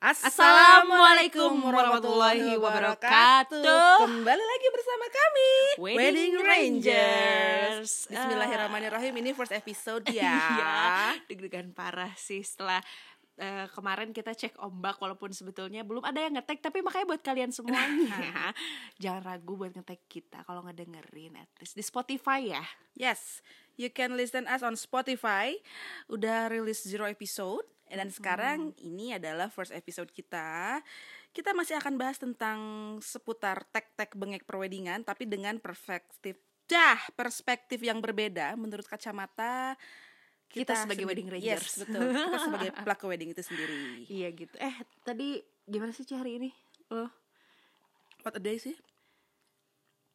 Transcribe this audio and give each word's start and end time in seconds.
Assalamualaikum 0.00 1.60
warahmatullahi 1.60 2.56
wabarakatuh. 2.56 4.00
Kembali 4.00 4.44
lagi 4.48 4.68
bersama 4.72 5.06
kami 5.12 5.50
Wedding 5.76 6.34
Rangers. 6.40 8.08
Bismillahirrahmanirrahim. 8.08 9.12
Ini 9.20 9.36
first 9.36 9.52
episode 9.52 10.08
ya. 10.16 10.40
Iya, 10.40 10.76
deg-degan 11.28 11.76
parah 11.76 12.16
sih 12.16 12.40
setelah 12.40 12.80
eh, 13.36 13.68
kemarin 13.76 14.16
kita 14.16 14.32
cek 14.32 14.56
ombak 14.64 14.96
walaupun 15.04 15.36
sebetulnya 15.36 15.84
belum 15.84 16.00
ada 16.00 16.24
yang 16.24 16.32
ngetek 16.32 16.64
tapi 16.64 16.80
makanya 16.80 17.04
buat 17.04 17.20
kalian 17.20 17.52
semuanya 17.52 18.56
jangan 19.04 19.20
ragu 19.20 19.52
buat 19.52 19.76
ngetek 19.76 20.08
kita 20.08 20.48
kalau 20.48 20.64
ngedengerin 20.64 21.36
at 21.36 21.52
least 21.60 21.76
di 21.76 21.84
Spotify 21.84 22.56
ya. 22.56 22.64
Yes 22.96 23.44
You 23.80 23.88
can 23.88 24.12
listen 24.12 24.44
us 24.44 24.60
on 24.60 24.76
Spotify. 24.76 25.56
Udah 26.04 26.52
rilis 26.52 26.84
zero 26.84 27.08
episode 27.08 27.64
Dan 27.90 28.08
sekarang 28.08 28.58
ini 28.78 29.12
adalah 29.12 29.50
first 29.50 29.70
episode 29.70 30.08
kita 30.08 30.78
Kita 31.30 31.50
masih 31.50 31.74
akan 31.76 31.98
bahas 31.98 32.16
tentang 32.16 32.58
seputar 32.98 33.66
tek-tek 33.68 34.14
bengek 34.14 34.46
perweddingan 34.46 35.02
Tapi 35.02 35.26
dengan 35.26 35.58
perspektif 35.58 36.38
Dah, 36.64 37.02
perspektif 37.12 37.82
yang 37.82 37.98
berbeda 37.98 38.54
menurut 38.54 38.86
kacamata 38.86 39.74
Kita 40.46 40.74
sebagai 40.74 41.02
sendi- 41.02 41.10
wedding 41.10 41.28
rangers. 41.30 41.66
Yes, 41.66 41.78
betul. 41.82 42.10
Kita 42.10 42.38
sebagai 42.42 42.70
pelaku 42.86 43.04
wedding 43.06 43.30
itu 43.30 43.42
sendiri. 43.42 44.06
Iya 44.06 44.28
gitu. 44.34 44.54
Eh 44.58 44.74
tadi 45.02 45.38
gimana 45.62 45.90
sih 45.90 46.02
hari 46.10 46.38
ini? 46.38 46.50
Lo 46.90 47.06
What 48.22 48.34
a 48.34 48.42
day 48.42 48.58
sih? 48.58 48.74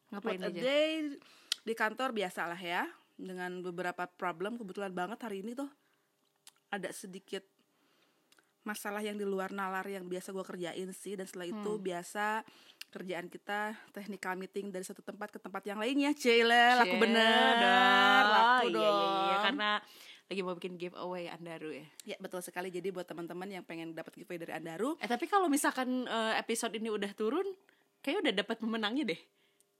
ngapain 0.06 0.38
What 0.38 0.48
a 0.48 0.52
aja? 0.52 0.60
day 0.60 1.18
di 1.60 1.74
kantor 1.74 2.14
biasalah 2.14 2.56
ya 2.56 2.86
dengan 3.16 3.58
beberapa 3.58 4.06
problem 4.06 4.54
kebetulan 4.54 4.92
banget 4.92 5.18
hari 5.18 5.42
ini 5.42 5.52
tuh 5.52 5.66
ada 6.68 6.92
sedikit 6.92 7.42
masalah 8.66 8.98
yang 8.98 9.14
di 9.14 9.22
luar 9.22 9.48
nalar 9.48 9.86
yang 9.86 10.04
biasa 10.04 10.28
gue 10.28 10.42
kerjain 10.42 10.90
sih 10.90 11.14
dan 11.14 11.24
setelah 11.24 11.46
itu 11.46 11.70
Hmm. 11.70 11.80
biasa 11.80 12.42
kerjaan 12.88 13.26
kita 13.26 13.72
technical 13.90 14.34
meeting 14.34 14.68
dari 14.68 14.82
satu 14.82 15.00
tempat 15.00 15.28
ke 15.28 15.38
tempat 15.38 15.62
yang 15.64 15.76
lainnya 15.76 16.10
Cile 16.12 16.50
laku 16.76 16.96
bener 16.96 17.52
dong. 17.56 18.26
laku 18.28 18.64
Iya, 18.64 18.74
dong 18.74 18.98
iya, 18.98 19.22
iya, 19.22 19.36
karena 19.40 19.70
lagi 20.26 20.40
mau 20.40 20.54
bikin 20.54 20.74
giveaway 20.74 21.24
Andaru 21.28 21.70
ya. 21.72 21.86
ya 22.04 22.16
betul 22.18 22.40
sekali 22.40 22.66
jadi 22.68 22.90
buat 22.90 23.04
teman-teman 23.04 23.46
yang 23.48 23.62
pengen 23.62 23.92
dapat 23.92 24.10
giveaway 24.12 24.36
dari 24.36 24.52
Andaru 24.52 24.98
Eh 24.98 25.06
tapi 25.06 25.24
kalau 25.24 25.46
misalkan 25.46 25.86
eh, 26.04 26.34
episode 26.36 26.74
ini 26.74 26.88
udah 26.88 27.12
turun, 27.12 27.46
kayaknya 28.00 28.20
udah 28.24 28.34
dapat 28.36 28.56
pemenangnya 28.58 29.04
deh. 29.06 29.20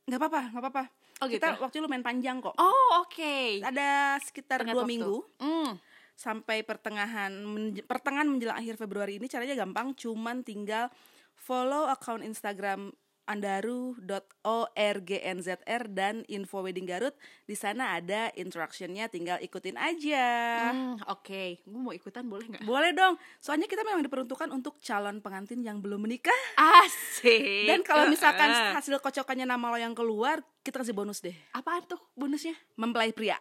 nggak 0.05 0.19
apa-apa 0.21 0.43
nggak 0.49 0.63
apa-apa 0.63 0.85
Oh 1.17 1.27
gitu. 1.27 1.41
kita 1.41 1.59
waktu 1.59 1.77
lu 1.77 1.89
main 1.89 1.99
panjang 2.01 2.39
kok 2.39 2.55
Oh 2.55 3.01
oke. 3.01 3.59
ada 3.61 4.15
sekitar 4.21 4.61
Tengah 4.61 4.71
dua 4.73 4.83
waktu. 4.83 4.93
minggu 4.93 5.17
Hmm. 5.37 5.71
Sampai 6.17 6.63
pertengahan 6.63 7.31
menj- 7.39 7.85
pertengahan 7.85 8.25
menjelang 8.25 8.57
akhir 8.57 8.77
Februari 8.77 9.15
ini 9.15 9.27
caranya 9.27 9.55
gampang 9.55 9.93
cuman 9.93 10.41
tinggal 10.41 10.89
follow 11.35 11.85
akun 11.85 12.21
Instagram 12.21 12.91
andaru.orgnzr 13.27 15.59
dan 15.89 16.21
info 16.27 16.61
wedding 16.61 16.85
Garut 16.85 17.13
di 17.43 17.53
sana 17.53 17.95
ada 17.95 18.29
instructionnya 18.33 19.07
tinggal 19.07 19.37
ikutin 19.39 19.75
aja 19.75 20.25
Hmm, 20.67 20.95
oke. 21.05 21.61
Gue 21.61 21.81
mau 21.81 21.91
ikutan 21.91 22.23
boleh 22.23 22.47
nggak? 22.47 22.63
boleh 22.63 22.91
dong 22.93 23.15
soalnya 23.37 23.65
kita 23.65 23.83
memang 23.83 24.01
diperuntukkan 24.01 24.47
untuk 24.49 24.77
calon 24.79 25.19
pengantin 25.19 25.61
yang 25.61 25.79
belum 25.79 26.01
menikah 26.01 26.33
Asik. 26.57 27.67
dan 27.67 27.79
kalau 27.83 28.07
misalkan 28.07 28.47
hasil 28.73 28.97
kocokannya 28.97 29.45
nama 29.45 29.65
lo 29.67 29.77
yang 29.77 29.93
keluar 29.93 30.39
kita 30.61 30.79
kasih 30.79 30.93
bonus 30.93 31.19
deh 31.19 31.35
apaan 31.51 31.83
tuh 31.85 31.99
bonusnya? 32.15 32.55
mempelai 32.75 33.11
pria 33.11 33.35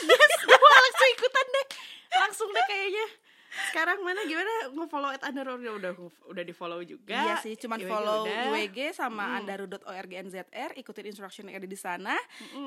Yes, 0.00 0.32
gue 0.70 0.80
langsung 0.86 1.08
ikutan 1.18 1.46
deh. 1.50 1.66
Langsung 2.10 2.48
deh 2.54 2.64
kayaknya. 2.70 3.06
Sekarang 3.50 3.98
mana 4.06 4.22
gimana 4.30 4.70
nge-follow 4.70 5.10
at 5.10 5.26
Andaru 5.26 5.58
udah 5.58 5.74
udah 5.82 5.92
udah 6.30 6.44
di 6.46 6.54
follow 6.54 6.80
juga. 6.86 7.18
Iya 7.18 7.34
sih, 7.42 7.58
cuman 7.58 7.82
IWG 7.82 7.90
follow 7.90 8.18
udah. 8.22 8.46
IWG 8.46 8.78
sama 8.94 9.42
andaru.orgnzr, 9.42 10.70
ikutin 10.78 11.10
instruction 11.10 11.50
yang 11.50 11.58
ada 11.58 11.66
di 11.66 11.74
sana. 11.74 12.14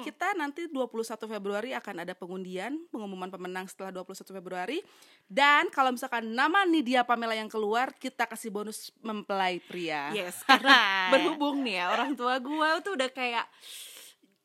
Kita 0.03 0.35
nanti 0.35 0.67
21 0.67 1.15
Februari 1.23 1.71
akan 1.71 2.03
ada 2.03 2.11
pengundian, 2.11 2.75
pengumuman 2.91 3.31
pemenang 3.31 3.63
setelah 3.71 3.95
21 3.95 4.35
Februari. 4.35 4.83
Dan 5.23 5.71
kalau 5.71 5.95
misalkan 5.95 6.35
nama 6.35 6.67
Nidia 6.67 7.07
Pamela 7.07 7.31
yang 7.31 7.47
keluar, 7.47 7.95
kita 7.95 8.27
kasih 8.27 8.51
bonus 8.51 8.91
mempelai 8.99 9.63
pria. 9.63 10.11
Yes, 10.11 10.43
karena 10.43 10.75
berhubung 11.15 11.63
nih 11.63 11.79
ya 11.79 11.95
orang 11.95 12.11
tua 12.19 12.43
gue 12.43 12.69
tuh 12.83 12.99
udah 12.99 13.07
kayak 13.07 13.47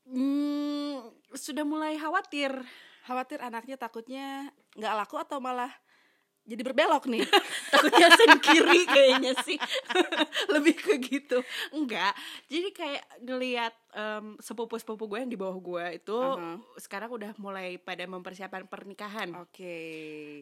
hmm, 0.07 1.03
sudah 1.35 1.67
mulai 1.67 1.99
khawatir. 1.99 2.55
Khawatir 3.09 3.41
anaknya 3.41 3.81
takutnya 3.81 4.53
nggak 4.77 4.95
laku 5.01 5.17
atau 5.17 5.41
malah 5.41 5.73
jadi 6.49 6.65
berbelok 6.65 7.05
nih. 7.13 7.21
Takutnya 7.73 8.09
sen 8.17 8.33
kiri 8.41 8.89
kayaknya 8.89 9.37
sih. 9.45 9.61
Lebih 10.57 10.75
ke 10.81 10.97
gitu. 10.97 11.45
Enggak. 11.77 12.17
Jadi 12.49 12.69
kayak 12.73 13.05
ngelihat 13.21 13.77
em, 13.93 14.41
sepupu-sepupu 14.41 15.05
gue 15.13 15.19
yang 15.21 15.29
di 15.29 15.37
bawah 15.37 15.61
gue 15.61 16.01
itu 16.01 16.17
Aha. 16.17 16.57
sekarang 16.81 17.13
udah 17.13 17.37
mulai 17.37 17.77
pada 17.77 18.01
mempersiapkan 18.09 18.65
pernikahan. 18.65 19.37
Oke. 19.45 19.77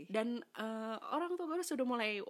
Dan 0.06 0.38
eh, 0.54 0.96
orang 1.10 1.34
tua 1.34 1.50
gue 1.50 1.66
sudah 1.66 1.82
mulai 1.82 2.22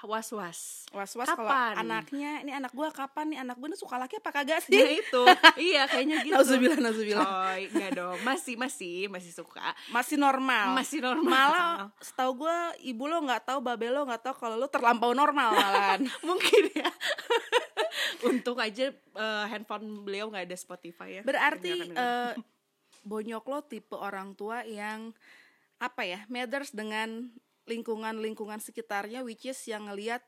was-was. 0.00 0.88
Was-was 0.90 1.28
kalau 1.30 1.46
anaknya, 1.78 2.42
ini 2.42 2.50
anak 2.50 2.72
gua 2.74 2.90
kapan 2.90 3.30
nih? 3.30 3.38
Anak 3.44 3.56
gua 3.60 3.68
ini 3.70 3.78
suka 3.78 4.00
laki 4.00 4.18
apa 4.18 4.30
kagak 4.34 4.64
Nah 4.64 4.66
sih? 4.66 4.98
itu, 4.98 5.22
iya 5.70 5.86
kayaknya 5.86 6.24
gitu. 6.26 6.34
Nauzubillah, 6.34 6.78
nauzubillah. 6.80 7.28
Coy, 7.28 7.62
enggak 7.70 7.90
dong. 7.94 8.18
Masih, 8.26 8.54
masih, 8.58 9.06
masih 9.12 9.30
suka. 9.30 9.62
Masih 9.94 10.16
normal. 10.18 10.74
Masih 10.74 10.98
normal. 10.98 11.30
Malah 11.52 11.70
setahu 12.02 12.46
gue 12.46 12.58
ibu 12.88 13.04
lo 13.06 13.22
nggak 13.22 13.46
tahu 13.46 13.58
babe 13.62 13.88
lo 13.92 14.02
nggak 14.08 14.22
tahu 14.26 14.34
kalau 14.34 14.56
lo 14.58 14.66
terlampau 14.66 15.14
normal 15.14 15.54
malahan. 15.54 16.00
Mungkin 16.28 16.62
ya. 16.74 16.90
Untung 18.28 18.58
aja 18.58 18.90
eh, 18.92 19.44
handphone 19.52 20.02
beliau 20.02 20.32
nggak 20.32 20.50
ada 20.50 20.56
Spotify 20.58 21.20
ya. 21.20 21.22
Berarti 21.22 21.92
eh, 21.92 22.32
bonyok 23.06 23.44
lo 23.46 23.58
tipe 23.66 23.94
orang 23.94 24.34
tua 24.34 24.66
yang 24.66 25.14
apa 25.82 26.06
ya 26.06 26.22
matters 26.30 26.70
dengan 26.70 27.26
lingkungan-lingkungan 27.66 28.58
sekitarnya 28.58 29.22
which 29.22 29.46
is 29.46 29.58
yang 29.68 29.86
ngelihat 29.86 30.22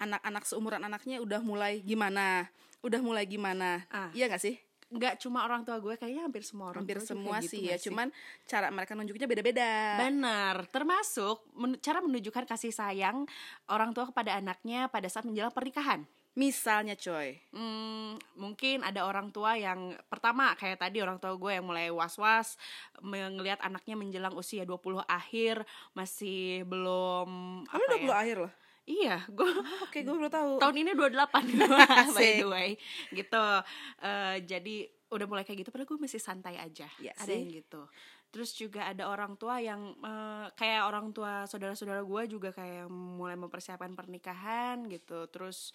anak-anak 0.00 0.44
seumuran 0.48 0.82
anaknya 0.82 1.20
udah 1.20 1.40
mulai 1.44 1.84
gimana 1.84 2.48
udah 2.80 3.00
mulai 3.00 3.24
gimana. 3.28 3.84
Ah. 3.92 4.08
iya 4.16 4.26
gak 4.28 4.40
sih? 4.40 4.56
Nggak 4.90 5.22
cuma 5.22 5.46
orang 5.46 5.62
tua 5.62 5.78
gue 5.78 5.94
kayaknya 5.94 6.26
hampir 6.26 6.42
semua 6.42 6.74
orang 6.74 6.82
hampir 6.82 6.98
tua 6.98 7.06
juga 7.06 7.10
semua 7.14 7.36
gitu 7.38 7.50
sih 7.54 7.62
ya 7.62 7.78
nggak 7.78 7.82
cuman 7.86 8.08
cara 8.42 8.66
mereka 8.74 8.92
nunjuknya 8.98 9.26
beda-beda. 9.30 9.70
Benar. 10.02 10.56
Termasuk 10.66 11.36
men- 11.54 11.78
cara 11.78 12.02
menunjukkan 12.02 12.44
kasih 12.50 12.74
sayang 12.74 13.22
orang 13.70 13.94
tua 13.94 14.10
kepada 14.10 14.34
anaknya 14.34 14.90
pada 14.90 15.06
saat 15.06 15.22
menjelang 15.22 15.54
pernikahan 15.54 16.02
misalnya 16.32 16.94
coy 16.94 17.36
Hmm, 17.50 18.14
mungkin 18.38 18.86
ada 18.86 19.02
orang 19.02 19.30
tua 19.30 19.58
yang 19.58 19.98
pertama 20.06 20.54
kayak 20.54 20.78
tadi 20.78 21.02
orang 21.02 21.18
tua 21.18 21.34
gue 21.34 21.52
yang 21.58 21.66
mulai 21.66 21.90
was-was 21.90 22.54
melihat 23.02 23.58
anaknya 23.60 23.98
menjelang 23.98 24.34
usia 24.34 24.62
20 24.62 25.02
akhir 25.04 25.66
masih 25.92 26.62
belum 26.64 27.28
kamu 27.66 27.74
apa 27.76 27.86
udah 27.86 27.98
ya? 27.98 28.14
akhir 28.14 28.38
loh 28.46 28.52
Iya, 28.90 29.22
gue 29.30 29.46
oke 29.86 29.98
gue 30.02 30.14
baru 30.18 30.32
tahu 30.32 30.50
tahun 30.58 30.76
ini 30.82 30.90
28 30.98 31.46
by 32.16 32.28
the 32.42 32.46
way. 32.48 32.70
Gitu. 33.14 33.44
Eh, 34.02 34.36
jadi 34.42 34.76
udah 35.10 35.26
mulai 35.30 35.44
kayak 35.46 35.62
gitu 35.62 35.70
padahal 35.70 35.94
gue 35.94 36.00
masih 36.00 36.18
santai 36.18 36.58
aja. 36.58 36.90
Iya 36.98 37.14
ada 37.14 37.22
sih. 37.22 37.38
yang 37.38 37.54
gitu. 37.54 37.86
Terus 38.30 38.50
juga 38.54 38.90
ada 38.90 39.06
orang 39.06 39.38
tua 39.38 39.62
yang 39.62 39.94
eh, 39.94 40.46
kayak 40.58 40.90
orang 40.90 41.14
tua 41.14 41.46
saudara-saudara 41.46 42.02
gue 42.02 42.22
juga 42.34 42.50
kayak 42.50 42.90
mulai 42.90 43.38
mempersiapkan 43.38 43.94
pernikahan 43.94 44.82
gitu. 44.90 45.22
Terus 45.30 45.70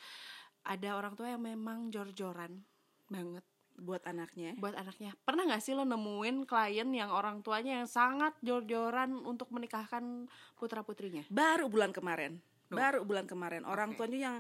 ada 0.66 0.98
orang 0.98 1.14
tua 1.14 1.30
yang 1.30 1.46
memang 1.46 1.94
jor-joran 1.94 2.66
banget 3.08 3.46
buat 3.76 4.02
anaknya 4.08 4.56
buat 4.56 4.72
anaknya. 4.74 5.12
Pernah 5.28 5.52
nggak 5.52 5.62
sih 5.62 5.76
lo 5.76 5.84
nemuin 5.84 6.48
klien 6.48 6.88
yang 6.96 7.12
orang 7.12 7.44
tuanya 7.44 7.84
yang 7.84 7.90
sangat 7.92 8.32
jor-joran 8.40 9.20
untuk 9.28 9.52
menikahkan 9.52 10.32
putra-putrinya? 10.56 11.28
baru 11.28 11.68
bulan 11.68 11.92
kemarin 11.92 12.40
Duh. 12.66 12.80
baru 12.82 13.06
bulan 13.06 13.30
kemarin 13.30 13.62
orang 13.68 13.94
Oke. 13.94 14.02
tuanya 14.02 14.18
yang 14.18 14.36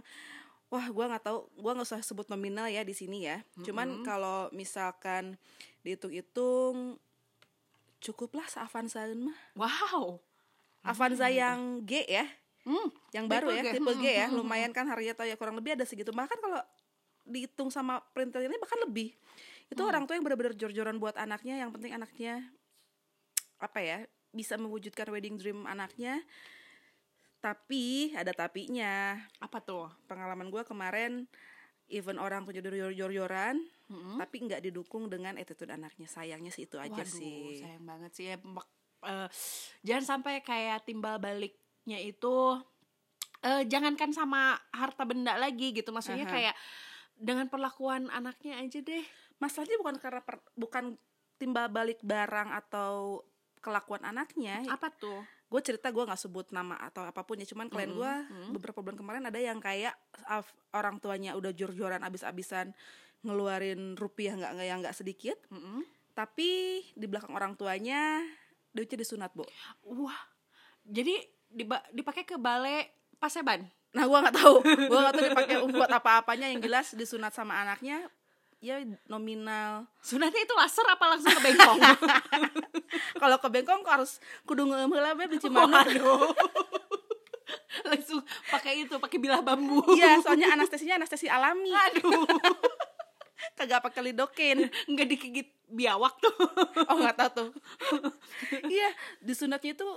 wah 0.73 0.88
gua 0.89 1.13
nggak 1.13 1.23
tahu 1.29 1.39
gua 1.61 1.71
nggak 1.77 1.88
usah 1.94 2.01
sebut 2.01 2.25
nominal 2.31 2.65
ya 2.65 2.81
di 2.81 2.95
sini 2.97 3.29
ya 3.29 3.44
cuman 3.61 4.01
kalau 4.01 4.50
misalkan 4.50 5.38
dihitung-hitung 5.85 6.97
cukuplah 8.01 8.47
seavanza 8.50 9.05
mah 9.13 9.38
Wow. 9.53 10.17
Avanza 10.85 11.29
yang 11.33 11.81
G 11.81 12.05
ya 12.05 12.25
Hmm, 12.65 12.89
yang 13.13 13.25
tipe 13.25 13.33
baru 13.38 13.47
ya 13.53 13.62
G. 13.62 13.67
tipe 13.77 13.91
G 13.95 14.06
ya 14.09 14.25
Hmm, 14.25 14.33
hmm, 14.33 14.39
lumayan 14.41 14.71
kan 14.73 14.89
harganya 14.89 15.13
tahu 15.13 15.29
ya 15.29 15.38
kurang 15.38 15.56
lebih 15.56 15.77
ada 15.77 15.85
segitu 15.85 16.09
bahkan 16.09 16.33
kalau 16.35 16.57
dihitung 17.23 17.69
sama 17.69 18.01
printer 18.12 18.41
ini 18.41 18.57
bahkan 18.57 18.81
lebih 18.81 19.13
itu 19.69 19.81
Hmm. 19.81 19.89
orang 19.89 20.03
tua 20.06 20.17
yang 20.17 20.25
benar-benar 20.25 20.53
jor-joran 20.53 20.97
buat 20.97 21.13
anaknya 21.15 21.62
yang 21.62 21.69
penting 21.69 21.94
anaknya 21.94 22.41
apa 23.57 23.79
ya 23.79 23.97
bisa 24.29 24.57
mewujudkan 24.57 25.07
wedding 25.09 25.38
dream 25.38 25.63
anaknya 25.63 26.19
tapi 27.39 28.09
ada 28.17 28.33
tapinya 28.33 29.13
apa 29.38 29.62
tuh? 29.62 29.85
pengalaman 30.09 30.50
gue 30.50 30.65
kemarin 30.65 31.29
even 31.85 32.17
orang 32.17 32.41
punya 32.41 32.65
jor-joran 32.65 33.62
Mm-mm. 33.85 34.17
tapi 34.17 34.41
nggak 34.41 34.65
didukung 34.65 35.06
dengan 35.06 35.38
attitude 35.38 35.69
anaknya 35.69 36.09
sayangnya 36.09 36.50
sih 36.50 36.65
itu 36.65 36.81
aja 36.81 36.97
Waduh, 36.97 37.06
sih 37.06 37.62
sayang 37.62 37.85
banget 37.85 38.12
sih 38.17 38.25
ya. 38.33 38.35
Eh, 39.06 39.29
jangan 39.85 40.06
sampai 40.17 40.41
kayak 40.41 40.89
timbal 40.89 41.21
baliknya 41.21 41.62
itu 41.93 42.57
eh, 43.45 43.63
jangankan 43.69 44.09
sama 44.09 44.57
harta 44.73 45.05
benda 45.05 45.37
lagi 45.37 45.69
gitu. 45.71 45.93
Maksudnya 45.93 46.25
Aha. 46.25 46.33
kayak 46.33 46.55
dengan 47.15 47.45
perlakuan 47.45 48.09
anaknya 48.09 48.57
aja 48.57 48.81
deh. 48.81 49.05
Masalahnya 49.37 49.77
bukan 49.77 49.95
karena 50.01 50.21
per- 50.25 50.45
bukan 50.57 50.97
timbal 51.37 51.69
balik 51.69 52.01
barang 52.01 52.49
atau 52.65 53.21
kelakuan 53.61 54.01
anaknya. 54.01 54.65
Apa 54.65 54.89
tuh? 54.89 55.21
Gue 55.45 55.61
cerita 55.61 55.93
gue 55.93 56.01
nggak 56.01 56.17
sebut 56.17 56.49
nama 56.49 56.73
atau 56.81 57.05
apa 57.05 57.21
pun 57.21 57.37
ya. 57.37 57.45
Cuman 57.45 57.69
klien 57.69 57.93
Mm-mm, 57.93 58.01
gue 58.01 58.13
mm. 58.49 58.51
beberapa 58.57 58.81
bulan 58.81 58.97
kemarin 58.97 59.23
ada 59.29 59.38
yang 59.38 59.61
kayak 59.61 59.93
af- 60.25 60.57
orang 60.73 60.97
tuanya 60.97 61.38
udah 61.38 61.53
jor-joran 61.53 62.01
abis-abisan 62.01 62.73
ngeluarin 63.21 63.97
rupiah 63.97 64.33
nggak 64.33 64.51
nggak 64.57 64.67
yang 64.67 64.79
nggak 64.81 64.97
sedikit. 64.97 65.38
Mm-mm. 65.53 65.85
tapi 66.15 66.79
di 66.95 67.11
belakang 67.11 67.35
orang 67.35 67.59
tuanya 67.59 68.23
duitnya 68.71 69.03
disunat 69.03 69.35
bu 69.35 69.43
wah 69.83 70.15
jadi 70.88 71.11
dipakai 71.91 72.23
ke 72.27 72.35
balai 72.35 72.91
paseban. 73.17 73.65
Nah 73.95 74.03
gue 74.03 74.17
nggak 74.19 74.35
tahu. 74.35 74.55
Gue 74.61 74.99
nggak 74.99 75.13
tahu 75.15 75.25
dipakai 75.31 75.55
buat 75.71 75.91
apa-apanya. 75.91 76.51
Yang 76.51 76.61
jelas 76.67 76.87
disunat 76.93 77.31
sama 77.31 77.63
anaknya 77.63 78.11
ya 78.59 78.81
nominal. 79.07 79.87
Sunatnya 80.01 80.41
itu 80.41 80.53
laser 80.57 80.85
apa 80.89 81.05
langsung 81.05 81.31
ke 81.31 81.41
bengkong? 81.43 81.79
Kalau 83.21 83.37
ke 83.39 83.47
Bengkong 83.51 83.81
kok 83.83 83.93
harus 84.01 84.11
kudu 84.47 84.67
ngeumheula 84.67 85.15
beb 85.15 85.31
di 85.35 85.39
Cimanuk 85.39 85.71
Waduh. 85.71 86.31
langsung 87.85 88.23
pakai 88.49 88.87
itu 88.87 88.95
pakai 88.97 89.17
bilah 89.21 89.45
bambu. 89.45 89.83
Iya 89.93 90.17
soalnya 90.23 90.55
anestesinya 90.57 90.97
anestesi 90.97 91.29
alami. 91.29 91.71
Aduh. 91.71 92.25
Kagak 93.57 93.85
pakai 93.85 94.11
lidocaine 94.11 94.73
nggak 94.89 95.07
digigit 95.07 95.47
biawak 95.69 96.17
tuh. 96.17 96.33
Oh 96.89 96.97
nggak 96.97 97.15
tahu 97.19 97.29
tuh. 97.31 97.49
Iya 98.65 98.89
disunatnya 99.21 99.77
itu 99.77 99.87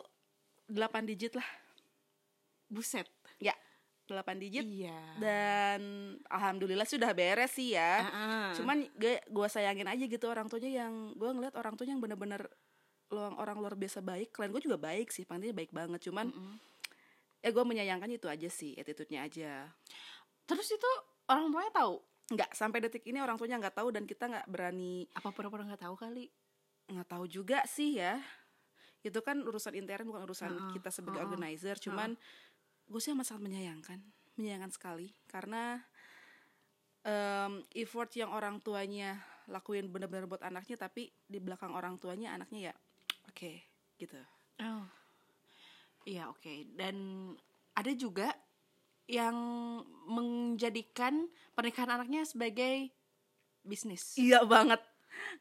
8 0.69 1.09
digit 1.09 1.32
lah. 1.35 1.49
Buset. 2.69 3.09
Ya. 3.41 3.56
8 4.09 4.41
digit? 4.41 4.65
Iya. 4.65 5.00
Dan 5.20 5.81
alhamdulillah 6.32 6.88
sudah 6.88 7.12
beres 7.12 7.53
sih 7.53 7.76
ya. 7.76 8.05
Ah-ah. 8.09 8.49
cuman 8.56 8.88
gue 8.97 9.20
gua 9.29 9.53
sayangin 9.53 9.85
aja 9.85 10.05
gitu 10.09 10.25
orang 10.32 10.49
tuanya 10.49 10.85
yang 10.85 11.12
gue 11.12 11.29
ngeliat 11.29 11.53
orang 11.61 11.76
tuanya 11.76 11.93
yang 11.97 12.03
bener-bener 12.05 12.49
luang 13.12 13.37
orang 13.37 13.61
luar 13.61 13.76
biasa 13.76 14.00
baik. 14.00 14.32
Klien 14.32 14.53
gue 14.53 14.62
juga 14.65 14.81
baik 14.81 15.12
sih 15.12 15.29
pantinya 15.29 15.56
baik 15.56 15.73
banget. 15.73 16.00
Cuman 16.09 16.32
Mm-mm. 16.32 16.56
ya 17.44 17.53
gue 17.53 17.65
menyayangkan 17.65 18.09
itu 18.09 18.26
aja 18.29 18.49
sih 18.49 18.73
attitude-nya 18.81 19.29
aja. 19.29 19.69
Terus 20.49 20.69
itu 20.73 20.91
orang 21.29 21.53
tuanya 21.53 21.73
tahu? 21.76 22.00
Nggak 22.29 22.50
sampai 22.56 22.79
detik 22.85 23.05
ini 23.09 23.20
orang 23.20 23.37
tuanya 23.37 23.61
nggak 23.61 23.76
tahu 23.76 23.88
dan 23.93 24.09
kita 24.09 24.25
nggak 24.29 24.47
berani 24.49 25.05
apa 25.12 25.29
pura-pura 25.32 25.69
nggak 25.69 25.85
tahu 25.85 25.97
kali? 25.97 26.29
Nggak 26.88 27.09
tahu 27.12 27.25
juga 27.29 27.61
sih 27.69 28.00
ya 28.00 28.17
itu 29.06 29.19
kan 29.23 29.41
urusan 29.47 29.75
intern 29.79 30.05
bukan 30.11 30.23
urusan 30.27 30.53
Heeh, 30.53 30.73
kita 30.73 30.91
sebagai 30.91 31.21
heeh, 31.21 31.25
organizer 31.25 31.77
cuman 31.79 32.19
gue 32.91 33.00
sih 33.03 33.12
amat 33.15 33.27
sangat 33.35 33.43
menyayangkan 33.49 34.00
menyayangkan 34.39 34.73
sekali 34.75 35.09
karena 35.31 35.83
em, 37.06 37.53
effort 37.83 38.11
yang 38.21 38.31
orang 38.39 38.56
tuanya 38.67 39.11
lakuin 39.55 39.87
benar-benar 39.93 40.27
buat 40.31 40.43
anaknya 40.45 40.77
tapi 40.85 41.03
di 41.33 41.39
belakang 41.43 41.73
orang 41.75 41.95
tuanya 42.03 42.29
anaknya 42.37 42.61
ya 42.73 42.75
oke 43.29 43.53
gitu 43.99 44.19
Oh. 44.61 44.89
Iya, 46.09 46.31
oke. 46.33 46.55
Dan 46.75 46.97
ada 47.77 47.93
juga 47.94 48.33
yang 49.09 49.37
menjadikan 50.09 51.29
pernikahan 51.56 51.99
anaknya 52.01 52.25
sebagai 52.29 52.93
bisnis. 53.65 54.25
iya 54.25 54.41
banget 54.53 54.81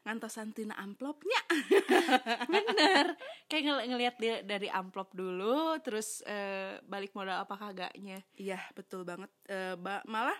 ngantosan 0.02 0.50
tina 0.50 0.74
amplopnya 0.76 1.40
Bener. 2.54 3.16
Kayak 3.46 3.62
ngel 3.64 3.78
ngelihat 3.88 4.16
dia 4.16 4.34
dari 4.42 4.68
amplop 4.68 5.12
dulu, 5.12 5.76
terus 5.80 6.20
eh, 6.24 6.78
balik 6.84 7.12
modal 7.12 7.42
apa 7.42 7.54
kagaknya. 7.56 8.20
iya 8.34 8.60
betul 8.72 9.02
banget 9.02 9.30
Eh, 9.44 9.74
ba- 9.76 10.04
malah 10.04 10.36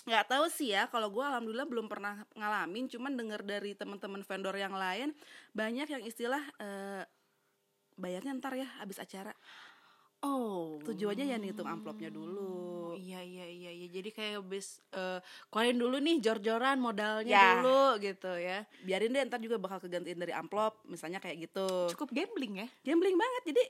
nggak 0.00 0.26
tahu 0.26 0.46
sih 0.48 0.72
ya 0.72 0.88
kalau 0.88 1.12
gue 1.12 1.20
alhamdulillah 1.20 1.68
belum 1.68 1.84
pernah 1.84 2.24
ngalamin 2.32 2.88
cuman 2.88 3.20
denger 3.20 3.44
dari 3.44 3.76
teman-teman 3.76 4.24
vendor 4.24 4.56
yang 4.56 4.72
lain 4.72 5.12
banyak 5.52 5.92
yang 5.92 6.00
istilah 6.00 6.40
eh, 6.56 7.04
bayarnya 8.00 8.32
ntar 8.40 8.56
ya 8.56 8.64
abis 8.80 8.96
acara 8.96 9.36
Oh. 10.20 10.76
tujuannya 10.82 11.24
ya 11.24 11.36
ngitung 11.36 11.64
amplopnya 11.64 12.08
dulu 12.08 12.92
Iya 12.92 13.22
iya 13.22 13.46
iya 13.46 13.70
iya. 13.72 13.86
Jadi 13.88 14.10
kayak 14.10 14.44
bis 14.44 14.82
eh 14.90 15.18
keluarin 15.48 15.76
dulu 15.76 15.96
nih 15.96 16.18
jor-joran 16.18 16.76
modalnya 16.76 17.30
Ya. 17.30 17.46
dulu 17.56 17.96
gitu 17.98 18.28
ya. 18.34 18.66
biarin 18.80 19.10
deh 19.10 19.24
ntar 19.24 19.38
juga 19.38 19.56
bakal 19.56 19.80
kegantiin 19.80 20.18
dari 20.18 20.30
amplop 20.30 20.76
misalnya 20.84 21.16
kayak 21.16 21.40
gitu 21.42 21.66
Cukup 21.90 22.10
gambling 22.10 22.60
ya. 22.60 22.68
gambling 22.82 23.14
banget 23.14 23.42
jadi 23.46 23.64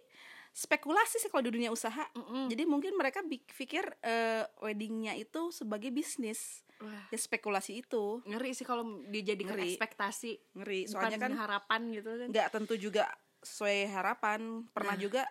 spekulasi 0.51 1.17
sih 1.17 1.29
kalau 1.29 1.45
di 1.45 1.53
dunia 1.53 1.71
usaha 1.71 2.03
Mm-mm. 2.11 2.49
jadi 2.49 2.63
mungkin 2.65 2.93
mereka 2.93 3.23
pikir 3.23 3.87
eh, 4.01 4.43
weddingnya 4.59 5.15
itu 5.15 5.51
sebagai 5.51 5.89
bisnis 5.89 6.67
Wah, 6.77 7.07
ya 7.07 7.19
spekulasi 7.21 7.79
itu 7.79 8.19
ngeri 8.25 8.51
sih 8.51 8.65
kalau 8.65 8.83
dijadikan 9.05 9.55
Ngeri. 9.55 9.71
ekspektasi. 9.71 10.33
ngeri 10.57 10.81
soalnya 10.87 11.15
Bukan 11.15 11.25
kan 11.29 11.33
harapan 11.39 11.81
gitu 11.93 12.11
kan. 12.17 12.27
nggak 12.27 12.49
tentu 12.51 12.75
juga 12.75 13.05
sesuai 13.39 13.79
harapan 13.91 14.41
pernah 14.71 14.97
Nah. 14.97 15.01
juga 15.01 15.23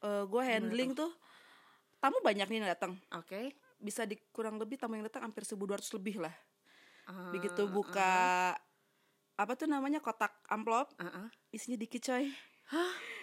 gue 0.00 0.42
handling 0.42 0.92
tuh 0.92 1.10
tamu 1.96 2.20
banyak 2.20 2.46
nih 2.46 2.56
yang 2.58 2.68
datang 2.68 2.92
Oke. 3.10 3.54
bisa 3.76 4.02
di 4.02 4.18
kurang 4.30 4.56
lebih 4.56 4.76
tamu 4.76 4.94
yang 4.94 5.04
datang 5.04 5.24
hampir 5.24 5.42
1200 5.42 5.56
lebih 5.94 6.18
lah 6.20 6.34
Ah, 7.04 7.30
begitu 7.30 7.64
buka 7.66 8.50
apa 9.32 9.52
tuh 9.54 9.64
namanya 9.64 9.98
kotak 9.98 10.34
amplop 10.46 10.90
ah, 10.96 11.06
ah. 11.22 11.28
isinya 11.48 11.76
dikit 11.76 12.02
coy 12.02 12.26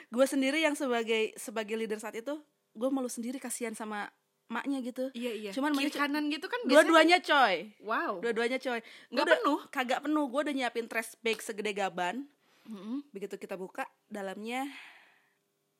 gue 0.10 0.26
sendiri 0.26 0.58
yang 0.58 0.72
sebagai 0.72 1.36
sebagai 1.36 1.76
leader 1.76 1.98
saat 1.98 2.16
itu 2.16 2.32
gue 2.72 2.90
malu 2.90 3.06
sendiri 3.06 3.38
kasihan 3.38 3.74
sama 3.74 4.08
maknya 4.46 4.80
gitu 4.82 5.12
Iya 5.12 5.32
iya. 5.34 5.52
Cuman 5.52 5.74
kiri 5.74 5.90
kanan 5.90 6.30
gitu 6.30 6.46
kan 6.46 6.64
dua-duanya 6.64 7.20
coy 7.20 7.76
Wow. 7.82 8.20
dua-duanya 8.20 8.56
coy 8.58 8.80
Nggak 8.80 9.12
Gua 9.12 9.24
udah- 9.26 9.40
penuh? 9.42 9.60
kagak 9.68 10.00
penuh 10.02 10.26
gue 10.28 10.42
udah 10.42 10.54
nyiapin 10.54 10.86
trash 10.86 11.20
bag 11.20 11.40
segede 11.40 11.72
gaban 11.74 12.24
Mm-mm. 12.64 13.04
begitu 13.12 13.36
kita 13.36 13.56
buka 13.56 13.84
dalamnya 14.08 14.64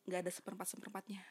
nggak 0.04 0.20
ada 0.22 0.32
seperempat 0.32 0.68
seperempatnya 0.68 1.24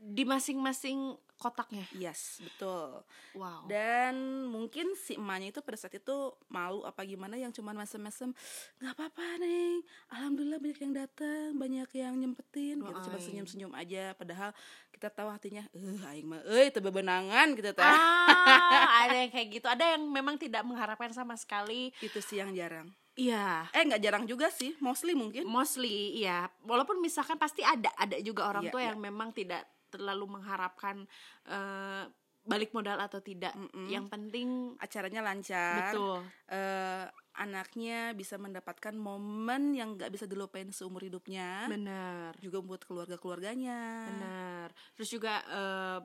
Di 0.00 0.24
masing-masing 0.24 1.12
kotaknya. 1.36 1.84
yes 1.92 2.40
betul 2.40 3.04
Wow. 3.30 3.68
dan 3.68 4.16
mungkin 4.44 4.92
si 4.94 5.12
emaknya 5.14 5.52
itu 5.52 5.60
pada 5.60 5.76
saat 5.76 5.92
itu 5.92 6.16
malu 6.48 6.82
apa 6.82 7.00
gimana 7.02 7.36
yang 7.36 7.48
cuman 7.48 7.76
mesem-mesem 7.76 8.32
nggak 8.76 8.92
apa-apa 8.92 9.24
neng 9.38 9.84
alhamdulillah 10.10 10.56
banyak 10.56 10.80
yang 10.80 10.94
datang 10.94 11.52
banyak 11.54 11.88
yang 11.94 12.16
nyempetin 12.16 12.80
gitu 12.80 12.98
cuma 12.98 13.18
senyum-senyum 13.18 13.72
aja 13.72 14.12
padahal 14.14 14.56
kita 14.90 15.08
tahu 15.10 15.28
hatinya 15.28 15.68
eh 15.70 16.00
aing 16.10 16.26
mah 16.26 16.40
eh 16.46 16.68
teu 16.68 16.80
bebenangan 16.80 17.52
gitu 17.52 17.70
teh 17.70 17.84
ah, 17.84 18.88
ada 19.04 19.16
yang 19.18 19.30
kayak 19.30 19.48
gitu. 19.50 19.66
Ada 19.66 19.84
yang 19.94 20.02
memang 20.06 20.36
tidak 20.36 20.60
mengharapkan 20.62 21.08
sama 21.10 21.36
sekali. 21.36 21.92
itu 22.00 22.20
sih 22.20 22.36
yang 22.36 22.52
jarang 22.52 22.88
Iya. 23.20 23.68
eh 23.70 23.84
nggak 23.84 24.00
jarang 24.00 24.24
juga 24.24 24.48
sih 24.48 24.72
mostly 24.80 25.12
mungkin 25.12 25.44
Mostly, 25.44 26.16
iya. 26.16 26.48
Walaupun 26.64 26.96
misalkan 26.98 27.36
pasti 27.36 27.60
ada, 27.60 27.92
ada 27.94 28.16
juga 28.20 28.48
orang 28.48 28.64
Iya, 28.64 28.72
tua 28.72 28.80
iya. 28.80 28.88
yang 28.92 28.98
memang 28.98 29.28
tidak 29.30 29.62
terlalu 29.92 30.40
mengharapkan 30.40 31.04
eh, 31.44 32.04
balik 32.40 32.72
modal 32.72 32.96
atau 32.96 33.20
tidak. 33.20 33.52
Mm-mm. 33.52 33.92
Yang 33.92 34.06
penting 34.08 34.48
acaranya 34.80 35.20
lancar 35.20 35.92
betul. 35.92 36.24
eh, 36.48 37.04
anaknya 37.36 38.16
bisa 38.16 38.40
mendapatkan 38.40 38.96
momen 38.96 39.76
yang 39.76 39.94
nggak 39.94 40.08
bisa 40.08 40.24
dilupain 40.24 40.72
seumur 40.72 41.04
hidupnya 41.04 41.68
Benar. 41.68 42.32
juga 42.40 42.58
buat 42.60 42.80
keluarga-keluarganya 42.82 44.08
Benar. 44.08 44.66
Terus 44.96 45.08
juga 45.12 45.44
eh, 45.44 46.00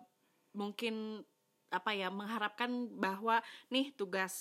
mungkin 0.53 1.23
apa 1.71 1.91
ya 1.91 2.07
mengharapkan 2.07 2.71
bahwa 2.93 3.39
nih 3.67 3.91
tugas 3.95 4.35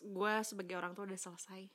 gue 0.00 0.34
sebagai 0.40 0.78
orang 0.78 0.94
tua 0.94 1.04
udah 1.04 1.20
selesai, 1.20 1.68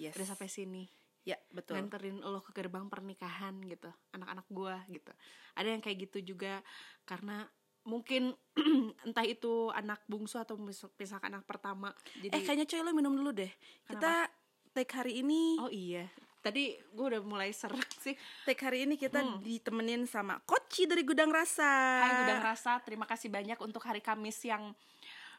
yes. 0.00 0.16
Udah 0.16 0.26
sampai 0.26 0.48
sini. 0.48 0.84
ya 1.20 1.36
betul. 1.52 1.76
Nganterin 1.76 2.16
lo 2.18 2.40
ke 2.40 2.50
gerbang 2.50 2.88
pernikahan 2.88 3.52
gitu. 3.62 3.92
Anak-anak 4.10 4.48
gua 4.48 4.80
gitu. 4.88 5.12
Ada 5.52 5.68
yang 5.68 5.78
kayak 5.78 6.08
gitu 6.08 6.32
juga 6.32 6.64
karena 7.04 7.44
mungkin 7.80 8.32
entah 9.04 9.24
itu 9.24 9.68
anak 9.70 10.00
bungsu 10.04 10.36
atau 10.36 10.56
mis- 10.56 10.88
misalkan 10.96 11.32
anak 11.32 11.44
pertama 11.44 11.92
jadi 12.14 12.28
eh 12.30 12.42
kayaknya 12.42 12.64
coy 12.64 12.80
lo 12.80 12.92
minum 12.92 13.12
dulu 13.12 13.32
deh. 13.32 13.52
Kita 13.84 14.28
take 14.72 14.92
hari 14.94 15.20
ini 15.20 15.60
oh 15.60 15.68
iya. 15.68 16.08
Tadi 16.40 16.72
gua 16.96 17.12
udah 17.12 17.20
mulai 17.20 17.52
serak 17.52 17.92
sih. 18.00 18.16
take 18.44 18.64
hari 18.64 18.88
ini 18.88 18.96
kita 18.96 19.20
Hmm. 19.20 19.44
ditemenin 19.44 20.08
sama 20.08 20.40
Koci 20.40 20.88
dari 20.88 21.04
Gudang 21.04 21.28
Rasa. 21.28 21.68
Hai 22.00 22.12
Gudang 22.24 22.40
Rasa. 22.42 22.80
Terima 22.80 23.04
kasih 23.04 23.28
banyak 23.28 23.60
untuk 23.60 23.84
hari 23.84 24.00
Kamis 24.00 24.40
yang 24.40 24.72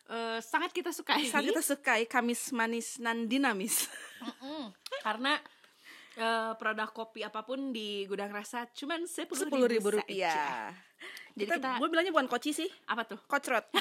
eh, 0.09 0.39
sangat 0.41 0.71
kita 0.71 0.89
sukai. 0.89 1.27
Saat 1.29 1.45
kita 1.45 1.61
sukai 1.61 2.09
Kamis 2.09 2.49
manis 2.55 2.97
nan 2.97 3.29
dinamis. 3.29 3.85
Mm-mm. 4.21 4.69
karena 5.01 5.33
eh, 6.17 6.51
produk 6.57 6.89
kopi 6.93 7.25
apa 7.25 7.41
pun 7.41 7.73
di 7.73 8.05
Gudang 8.05 8.29
Rasa 8.29 8.69
cuman 8.73 9.05
sepuluh 9.05 9.65
ribu 9.69 9.93
rupiah. 9.93 10.69
Jadi 11.33 11.47
kita, 11.47 11.55
kita 11.57 11.69
gue 11.81 11.87
bilangnya 11.89 12.13
bukan 12.13 12.29
Koci 12.29 12.51
sih. 12.53 12.69
Apa 12.85 13.05
tuh? 13.07 13.19
Kocrot. 13.25 13.65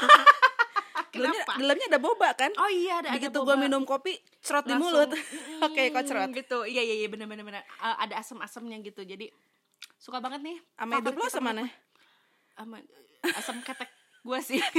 Dalamnya, 1.10 1.42
Kenapa? 1.42 1.52
dalamnya 1.58 1.86
ada 1.90 1.98
boba 1.98 2.28
kan? 2.38 2.54
Oh 2.54 2.70
iya 2.70 3.02
ada 3.02 3.10
begitu 3.10 3.34
ada 3.42 3.46
gue 3.50 3.56
minum 3.66 3.82
kopi 3.82 4.14
cerot 4.46 4.62
di 4.62 4.78
mulut. 4.78 5.10
mm, 5.10 5.58
oke 5.58 5.82
kocrot. 5.90 6.30
gitu. 6.30 6.62
Iya 6.62 6.86
iya 6.86 6.94
iya 7.02 7.08
bener 7.10 7.26
bener 7.26 7.42
bener 7.42 7.62
Eh, 7.66 7.96
ada 8.06 8.14
asam-asamnya 8.22 8.78
gitu. 8.78 9.02
Jadi 9.02 9.26
suka 9.98 10.22
banget 10.22 10.38
nih. 10.46 10.56
Sama 10.78 11.02
hidup 11.02 11.18
lo 11.18 11.26
sama 11.26 11.50
mana? 11.50 11.66
sama 12.54 12.76
asam 13.40 13.56
ketek 13.64 13.90
Gue 14.20 14.36
sih 14.44 14.60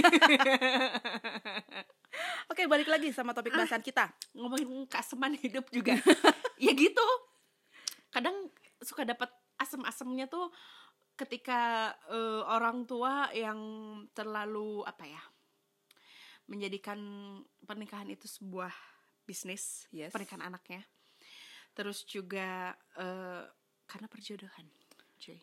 Oke, 2.52 2.68
balik 2.68 2.92
lagi 2.92 3.10
sama 3.16 3.32
topik 3.32 3.56
bahasan 3.56 3.80
kita. 3.80 4.12
ngomongin 4.36 4.84
kaseman 4.86 5.34
hidup 5.40 5.66
juga. 5.72 5.96
ya 6.64 6.72
gitu. 6.76 7.08
Kadang 8.12 8.52
suka 8.84 9.08
dapat 9.08 9.32
asem-asemnya 9.56 10.28
tuh 10.28 10.52
ketika 11.16 11.94
eh, 12.12 12.44
orang 12.46 12.84
tua 12.84 13.32
yang 13.32 13.60
terlalu 14.12 14.84
apa 14.84 15.08
ya 15.08 15.22
menjadikan 16.50 17.00
pernikahan 17.64 18.10
itu 18.12 18.28
sebuah 18.28 18.74
bisnis 19.24 19.88
Yes. 19.96 20.12
pernikahan 20.12 20.44
anaknya. 20.44 20.84
Terus 21.72 22.04
juga 22.04 22.76
eh, 23.00 23.44
karena 23.88 24.08
perjodohan, 24.12 24.68
cuy. 25.16 25.40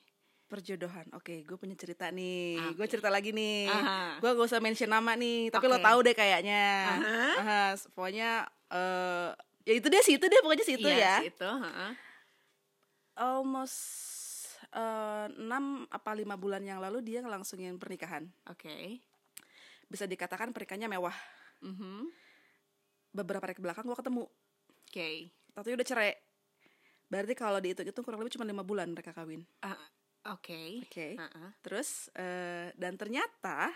Perjodohan. 0.49 1.05
Oke, 1.13 1.45
gue 1.45 1.57
punya 1.61 1.77
cerita 1.77 2.09
nih. 2.09 2.57
Oke. 2.57 2.81
Gue 2.81 2.87
cerita 2.89 3.13
lagi 3.13 3.37
nih. 3.37 3.69
Aha. 3.69 4.17
Gue 4.17 4.33
gak 4.33 4.49
usah 4.49 4.65
mention 4.65 4.89
nama 4.89 5.13
nih, 5.13 5.53
tapi 5.53 5.69
lo 5.69 5.77
Oke. 5.77 5.85
tahu 5.85 5.99
deh 6.09 6.17
kayaknya. 6.17 6.65
Aha. 6.89 7.21
Aha, 7.37 7.63
pokoknya 7.93 8.49
eh 8.73 9.31
ya 9.69 9.73
itu 9.77 9.87
deh, 9.93 10.01
situ 10.01 10.25
deh, 10.25 10.41
pokoknya 10.41 10.65
situ 10.65 10.89
ya. 10.89 11.21
Iya, 11.21 11.29
situ, 11.29 11.45
heeh. 11.45 11.93
Almost 13.21 13.77
eh, 14.73 15.27
enam 15.37 15.85
apa 15.93 16.11
lima 16.17 16.41
bulan 16.41 16.65
yang 16.65 16.81
lalu 16.81 17.05
dia 17.05 17.21
ngelangsungin 17.21 17.77
pernikahan. 17.77 18.25
Oke. 18.49 19.05
Bisa 19.85 20.09
dikatakan 20.09 20.57
pernikahannya 20.57 20.89
mewah. 20.89 21.17
Mhm. 21.61 22.09
Beberapa 23.13 23.45
hari 23.45 23.53
ke 23.53 23.61
belakang 23.61 23.85
gue 23.85 23.97
ketemu. 24.01 24.25
Oke. 24.89 25.29
Tapi 25.53 25.69
udah 25.77 25.85
cerai. 25.85 26.17
Berarti 27.09 27.33
kalau 27.37 27.61
dihitung-hitung 27.61 28.05
kurang 28.05 28.21
lebih 28.21 28.37
cuma 28.37 28.45
lima 28.45 28.65
bulan 28.65 28.93
mereka 28.93 29.17
kawin. 29.17 29.45
Ah, 29.65 29.77
Oke. 30.31 30.85
Oke. 30.85 31.17
Terus 31.61 32.11
eh, 32.15 32.73
dan 32.75 32.95
ternyata 32.95 33.73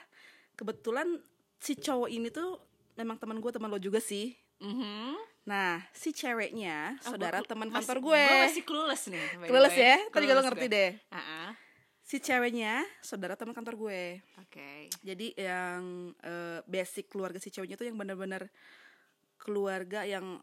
kebetulan 0.54 1.18
si 1.56 1.74
cowok 1.74 2.10
ini 2.10 2.28
tuh 2.28 2.58
memang 2.94 3.16
teman 3.16 3.38
gue 3.38 3.50
teman 3.50 3.70
lo 3.72 3.78
juga 3.78 3.98
sih. 3.98 4.36
Mhm. 4.60 5.16
Nah 5.42 5.82
si 5.90 6.14
ceweknya 6.14 6.94
Oh, 7.02 7.14
saudara 7.16 7.42
teman 7.42 7.66
kantor 7.66 7.98
gue. 7.98 8.24
Gue 8.24 8.42
masih 8.46 8.64
clueless 8.64 9.02
nih. 9.08 9.26
Clueless 9.42 9.76
ya? 9.76 9.96
Tadi 10.06 10.24
Clueless 10.28 10.46
ngerti 10.46 10.66
gue. 10.68 10.74
deh. 10.76 10.90
Ah, 11.10 11.50
Si 12.02 12.20
ceweknya 12.20 12.84
saudara 13.00 13.34
teman 13.38 13.56
kantor 13.56 13.74
gue. 13.88 14.02
Oke. 14.42 14.90
Jadi 15.00 15.32
yang 15.34 16.12
eh, 16.20 16.60
basic 16.68 17.08
keluarga 17.08 17.40
si 17.40 17.48
ceweknya 17.48 17.74
tuh 17.74 17.88
yang 17.88 17.96
benar-benar 17.96 18.52
keluarga 19.40 20.06
yang 20.06 20.38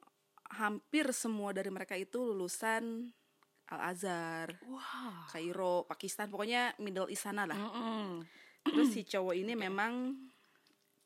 hampir 0.50 1.14
semua 1.14 1.54
dari 1.54 1.70
mereka 1.70 1.94
itu 1.94 2.18
lulusan 2.20 3.14
Al 3.70 3.94
Azhar, 3.94 4.58
Wah. 4.66 5.30
Kairo, 5.30 5.86
Pakistan, 5.86 6.26
pokoknya 6.26 6.74
Middle 6.82 7.10
East 7.14 7.30
sana 7.30 7.46
lah. 7.46 7.58
Mm-mm. 7.58 8.26
Terus 8.66 8.90
si 8.90 9.06
cowok 9.06 9.38
ini 9.38 9.54
memang 9.54 10.18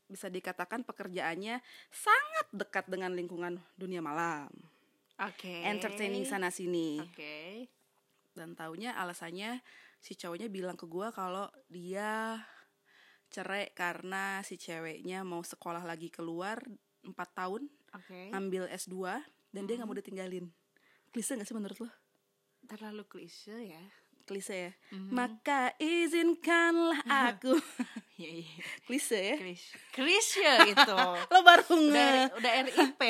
bisa 0.07 0.31
dikatakan 0.31 0.87
pekerjaannya 0.87 1.59
sangat 1.91 2.47
dekat 2.55 2.85
dengan 2.87 3.11
lingkungan 3.17 3.59
dunia 3.75 3.99
malam, 3.99 4.51
Oke. 5.19 5.63
entertaining 5.65 6.23
sana 6.23 6.53
sini. 6.53 7.01
Oke. 7.01 7.67
Dan 8.31 8.55
taunya 8.55 8.95
alasannya 8.95 9.59
si 9.99 10.15
cowoknya 10.15 10.47
bilang 10.47 10.79
ke 10.79 10.87
gua 10.87 11.11
kalau 11.11 11.49
dia 11.67 12.39
cerai 13.33 13.73
karena 13.73 14.45
si 14.45 14.61
ceweknya 14.61 15.25
mau 15.25 15.41
sekolah 15.41 15.81
lagi 15.81 16.13
keluar 16.13 16.61
4 17.01 17.11
tahun 17.33 17.65
Oke. 17.97 18.29
ambil 18.29 18.69
S2 18.69 19.19
dan 19.49 19.63
dia 19.65 19.75
nggak 19.81 19.89
mau 19.89 19.97
ditinggalin. 19.97 20.45
Klise 21.09 21.37
gak 21.37 21.45
sih 21.45 21.57
menurut 21.57 21.77
lo? 21.81 21.89
Terlalu 22.69 23.03
klise 23.05 23.75
ya. 23.75 23.83
Klise 24.23 24.55
ya. 24.55 24.71
Mhm. 24.95 25.11
Maka 25.11 25.75
izinkanlah 25.77 27.01
aku. 27.27 27.53
Iya 28.13 28.45
iya. 28.45 28.61
Klise 28.85 29.19
ya. 29.19 29.35
Klise. 29.41 29.73
Klise 29.89 30.51
itu. 30.69 30.99
Lo 31.33 31.39
baru 31.41 31.65
Udah 31.65 31.81
nge 31.89 32.09
udah 32.37 32.51
RIP. 32.61 33.01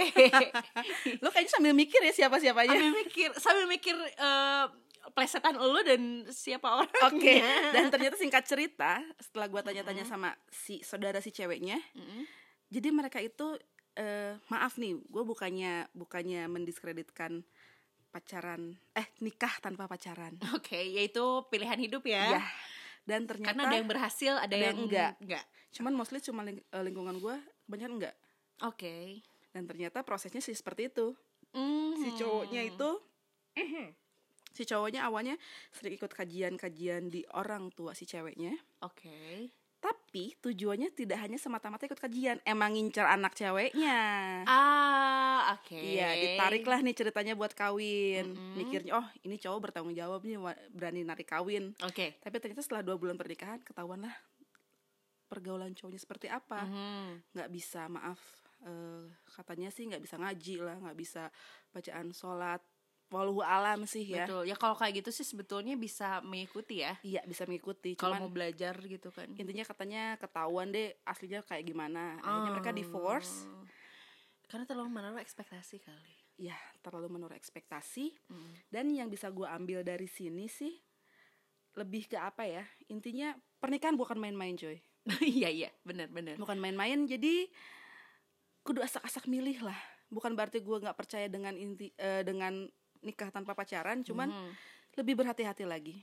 Lo 1.19 1.27
kayaknya 1.27 1.51
sambil 1.51 1.73
mikir 1.75 1.99
ya 2.01 2.13
siapa-siapanya. 2.15 2.71
sambil 2.71 2.91
mikir 2.95 3.29
sambil 3.35 3.65
mikir 3.67 3.95
eh, 3.99 4.65
plesetan 5.11 5.59
lo 5.59 5.75
dan 5.83 6.23
siapa 6.31 6.87
orang. 6.87 7.03
Oke, 7.11 7.43
dan 7.75 7.91
ternyata 7.91 8.15
singkat 8.15 8.47
cerita, 8.47 9.03
setelah 9.19 9.51
gua 9.51 9.59
tanya-tanya 9.59 10.07
sama 10.07 10.31
si 10.47 10.79
saudara 10.79 11.19
si 11.19 11.35
ceweknya, 11.35 11.75
jadi 12.71 12.87
mereka 12.95 13.19
itu 13.19 13.59
eh, 13.99 14.39
maaf 14.49 14.79
nih, 14.79 14.97
gue 15.03 15.23
bukannya 15.27 15.91
bukannya 15.93 16.47
mendiskreditkan 16.49 17.43
pacaran, 18.13 18.77
eh 18.93 19.07
nikah 19.25 19.57
tanpa 19.57 19.89
pacaran. 19.89 20.37
Oke, 20.55 20.77
yaitu 20.77 21.23
pilihan 21.49 21.81
hidup 21.81 22.05
ya. 22.05 22.37
Ya, 22.37 22.43
dan 23.09 23.25
ternyata 23.25 23.57
Karena 23.57 23.63
ada 23.65 23.75
yang 23.81 23.89
berhasil, 23.89 24.33
ada, 24.37 24.45
ada 24.45 24.55
yang, 24.55 24.77
yang 24.77 24.79
enggak. 24.85 25.13
enggak. 25.19 25.45
cuman 25.73 25.93
mostly 25.97 26.21
cuma 26.21 26.45
ling- 26.45 26.61
eh, 26.61 26.83
lingkungan 26.85 27.17
gue 27.17 27.35
banyak 27.65 27.89
enggak. 27.89 28.15
Oke. 28.61 29.25
Dan 29.49 29.65
ternyata 29.65 30.05
prosesnya 30.05 30.37
sih 30.37 30.53
seperti 30.53 30.93
itu. 30.93 31.17
Mhm. 31.57 31.97
Si 31.97 32.09
cowoknya 32.21 32.61
itu 32.61 32.89
si 34.53 34.69
cowoknya 34.69 35.09
awalnya 35.09 35.33
sering 35.73 35.97
ikut 35.97 36.13
kajian-kajian 36.13 37.09
di 37.09 37.25
orang 37.33 37.73
tua 37.73 37.97
si 37.97 38.05
ceweknya. 38.05 38.53
Oke. 38.85 39.49
Tapi 39.83 40.31
tujuannya 40.39 40.95
tidak 40.95 41.19
hanya 41.19 41.35
semata-mata 41.35 41.83
ikut 41.83 41.99
kajian, 41.99 42.39
emang 42.47 42.71
ngincer 42.71 43.03
anak 43.03 43.35
ceweknya. 43.35 43.99
Ah, 44.47 45.59
oke. 45.59 45.75
Iya, 45.75 46.15
ditariklah 46.15 46.79
nih 46.79 46.95
ceritanya 46.95 47.35
buat 47.35 47.51
kawin. 47.51 48.31
Mm-mm. 48.31 48.55
Mikirnya, 48.63 48.95
oh 48.95 49.07
ini 49.27 49.35
cowok 49.35 49.59
bertanggung 49.67 49.91
jawab 49.91 50.23
nih, 50.23 50.39
berani 50.71 51.03
narik 51.03 51.27
kawin. 51.27 51.75
Oke. 51.83 52.15
Tapi 52.23 52.35
ternyata 52.39 52.63
setelah 52.63 52.79
dua 52.79 52.95
bulan 52.95 53.19
pernikahan, 53.19 53.59
ketahuan 53.59 54.07
lah 54.07 54.15
pergaulan 55.27 55.75
cowoknya 55.75 55.99
seperti 55.99 56.31
apa. 56.31 56.63
Mhm. 56.63 57.35
Nggak 57.35 57.49
bisa, 57.51 57.81
maaf, 57.91 58.21
eh, 58.63 59.11
katanya 59.35 59.67
sih 59.67 59.83
nggak 59.91 59.99
bisa 59.99 60.15
ngaji 60.15 60.55
lah, 60.63 60.79
nggak 60.79 60.95
bisa 60.95 61.27
bacaan 61.75 62.15
sholat. 62.15 62.63
Walau 63.13 63.39
alam 63.39 63.85
sih 63.85 64.09
ya. 64.09 64.25
Betul. 64.25 64.49
Ya 64.49 64.57
kalau 64.57 64.73
kayak 64.73 64.99
gitu 64.99 65.13
sih 65.13 65.21
sebetulnya 65.21 65.77
bisa 65.77 66.17
mengikuti 66.21 66.81
ya. 66.81 66.97
Iya 66.99 67.21
bisa 67.23 67.45
mengikuti. 67.45 67.93
Kalau 67.93 68.17
mau 68.17 68.27
belajar 68.27 68.73
gitu 68.81 69.13
kan. 69.13 69.29
intinya 69.33 69.61
katanya 69.61 70.17
ketahuan 70.17 70.73
deh 70.73 70.97
aslinya 71.05 71.45
kayak 71.45 71.61
gimana. 71.63 72.17
Akhirnya 72.19 72.51
mereka 72.51 72.73
Oh. 72.73 72.75
divorce. 72.75 73.45
Karena 74.43 74.65
terlalu 74.65 74.89
menaruh 74.91 75.21
ekspektasi 75.21 75.77
kali. 75.79 76.15
ya 76.33 76.57
terlalu 76.81 77.13
menurut 77.13 77.37
ekspektasi 77.37 78.09
Mm. 78.25 78.53
dan 78.67 78.85
yang 78.89 79.05
bisa 79.05 79.29
gue 79.29 79.45
ambil 79.45 79.85
dari 79.85 80.09
sini 80.09 80.49
sih 80.49 80.73
lebih 81.73 82.09
ke 82.09 82.17
apa 82.17 82.41
ya 82.41 82.65
intinya 82.89 83.37
pernikahan 83.61 83.93
bukan 83.93 84.17
main-main 84.17 84.57
coy 84.57 84.81
Iya 85.21 85.53
iya, 85.53 85.69
benar 85.85 86.09
benar. 86.09 86.41
bukan 86.41 86.57
main-main 86.57 87.05
jadi 87.05 87.45
kudu 88.63 88.81
asak-asak 88.81 89.29
milih 89.29 89.61
lah 89.61 89.77
bukan 90.09 90.33
berarti 90.33 90.61
gue 90.61 90.73
nggak 90.73 90.97
percaya 90.97 91.29
dengan 91.29 91.53
inti 91.53 91.93
eh, 91.93 92.25
dengan 92.25 92.65
nikah 93.03 93.29
tanpa 93.29 93.51
pacaran 93.51 94.01
cuman 94.01 94.27
Mhm. 94.27 94.51
lebih 94.95 95.13
berhati-hati 95.15 95.63
lagi. 95.63 95.99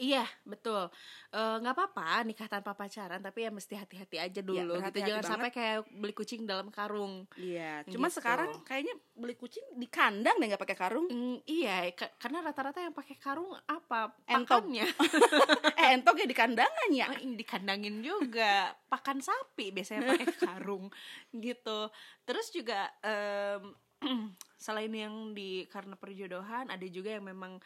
Iya 0.00 0.24
betul. 0.42 0.88
Eh, 1.28 1.56
nggak 1.60 1.76
apa-apa 1.76 2.24
nikah 2.24 2.48
tanpa 2.48 2.72
pacaran 2.72 3.20
tapi 3.20 3.44
ya 3.44 3.52
mesti 3.52 3.76
hati-hati 3.76 4.16
aja 4.16 4.40
dulu 4.40 4.56
gitu. 4.56 4.72
berhati-hati 4.72 5.04
jangan 5.04 5.20
banget. 5.20 5.32
sampai 5.36 5.50
kayak 5.52 5.78
beli 5.92 6.14
kucing 6.16 6.42
dalam 6.42 6.72
karung. 6.72 7.28
Iya 7.36 7.84
cuman 7.84 8.08
Gitu. 8.08 8.16
sekarang 8.16 8.48
kayaknya 8.64 8.94
beli 9.12 9.36
kucing 9.36 9.60
di 9.74 9.84
kandang 9.86 10.40
deh 10.40 10.48
nggak 10.48 10.62
pakai 10.62 10.78
karung. 10.78 11.04
Mm, 11.04 11.44
iya 11.44 11.84
ka- 11.92 12.16
karena 12.16 12.40
rata-rata 12.40 12.80
yang 12.80 12.96
pakai 12.96 13.16
karung 13.18 13.52
apa? 13.68 14.16
Entok. 14.24 14.64
pakannya. 14.64 14.86
Eh 15.80 15.88
entok 15.92 16.16
ya 16.16 16.26
di 16.26 16.36
kandangan 16.38 16.90
ya? 16.90 17.06
Oh, 17.06 17.20
ini 17.20 17.36
dikandangin 17.36 18.00
juga. 18.00 18.72
Pakan 18.88 19.20
sapi 19.20 19.68
biasanya 19.68 20.16
pakai 20.16 20.26
karung 20.48 20.88
gitu. 21.30 21.92
Terus 22.24 22.48
juga 22.48 22.88
em, 23.02 23.68
selain 24.64 24.92
yang 24.92 25.32
di 25.32 25.64
karena 25.68 25.96
perjodohan 25.96 26.68
ada 26.68 26.86
juga 26.88 27.16
yang 27.16 27.24
memang 27.24 27.60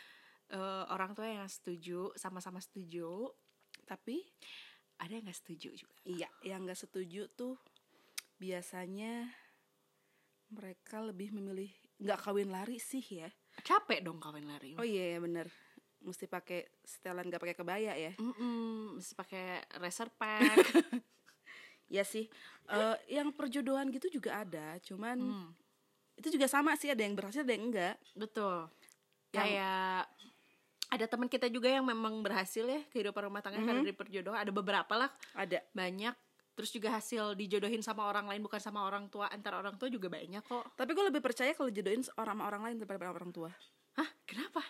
eh, 0.51 0.85
orang 0.91 1.15
tua 1.15 1.27
yang 1.31 1.47
setuju 1.49 2.13
sama-sama 2.19 2.59
setuju. 2.63 3.31
Tapi 3.85 4.23
ada 4.99 5.13
yang 5.13 5.25
nggak 5.27 5.41
setuju 5.41 5.69
juga. 5.75 5.97
Iya, 6.07 6.29
yang 6.47 6.65
nggak 6.65 6.79
setuju 6.79 7.27
tuh 7.35 7.59
biasanya 8.39 9.31
mereka 10.51 11.03
lebih 11.03 11.35
memilih 11.35 11.71
nggak 11.99 12.21
kawin 12.21 12.51
lari 12.51 12.79
sih 12.79 13.03
ya. 13.03 13.31
capek 13.63 14.03
dong 14.03 14.19
kawin 14.19 14.47
lari. 14.47 14.75
Oh 14.79 14.87
iya 14.87 15.17
ya 15.17 15.19
bener, 15.23 15.47
mesti 16.03 16.27
pakai 16.27 16.67
setelan 16.83 17.27
nggak 17.31 17.43
pakai 17.43 17.57
kebaya 17.59 17.93
ya. 17.95 18.13
Mm-mm, 18.19 18.99
mesti 18.99 19.15
pakai 19.15 19.63
racer 19.79 20.11
pack. 20.15 20.59
Ya 21.85 22.01
sih, 22.01 22.33
Eh, 22.65 22.97
yang 23.13 23.29
perjodohan 23.29 23.93
gitu 23.93 24.09
juga 24.09 24.41
ada, 24.41 24.81
cuman 24.81 25.21
Hmm, 25.21 25.53
itu 26.15 26.29
juga 26.31 26.47
sama 26.47 26.75
sih 26.75 26.89
ada 26.89 27.01
yang 27.01 27.13
berhasil 27.13 27.41
ada 27.41 27.53
yang 27.53 27.69
enggak. 27.69 27.95
betul 28.15 28.71
Yang- 29.31 29.35
kayak 29.35 30.01
ada 30.87 31.07
teman 31.07 31.27
kita 31.27 31.47
juga 31.49 31.67
yang 31.69 31.83
memang 31.83 32.23
berhasil 32.23 32.63
ya 32.63 32.81
kehidupan 32.89 33.27
rumah 33.27 33.43
tangga 33.43 33.59
karena 33.59 33.83
Mhm. 33.83 33.87
dari 33.87 33.97
perjodohan 33.97 34.39
ada 34.39 34.53
beberapa 34.53 34.95
lah 34.97 35.11
Ada. 35.35 35.59
banyak 35.73 36.15
terus 36.55 36.71
juga 36.71 36.95
hasil 36.95 37.35
dijodohin 37.35 37.83
sama 37.83 38.07
orang 38.07 38.31
lain 38.31 38.39
bukan 38.41 38.63
sama 38.63 38.87
orang 38.87 39.11
tua 39.11 39.27
antara 39.27 39.59
orang 39.59 39.75
tua 39.75 39.91
juga 39.91 40.07
banyak 40.07 40.39
kok 40.41 40.71
Tapi 40.73 40.91
gue 40.93 41.05
lebih 41.05 41.19
percaya 41.19 41.51
kalau 41.51 41.67
jodohin 41.69 42.07
orang 42.15 42.31
sama 42.33 42.43
orang 42.47 42.63
lain 42.63 42.77
daripada 42.79 43.11
orang 43.11 43.31
tua. 43.31 43.51
hah 43.95 44.11
kenapa 44.25 44.63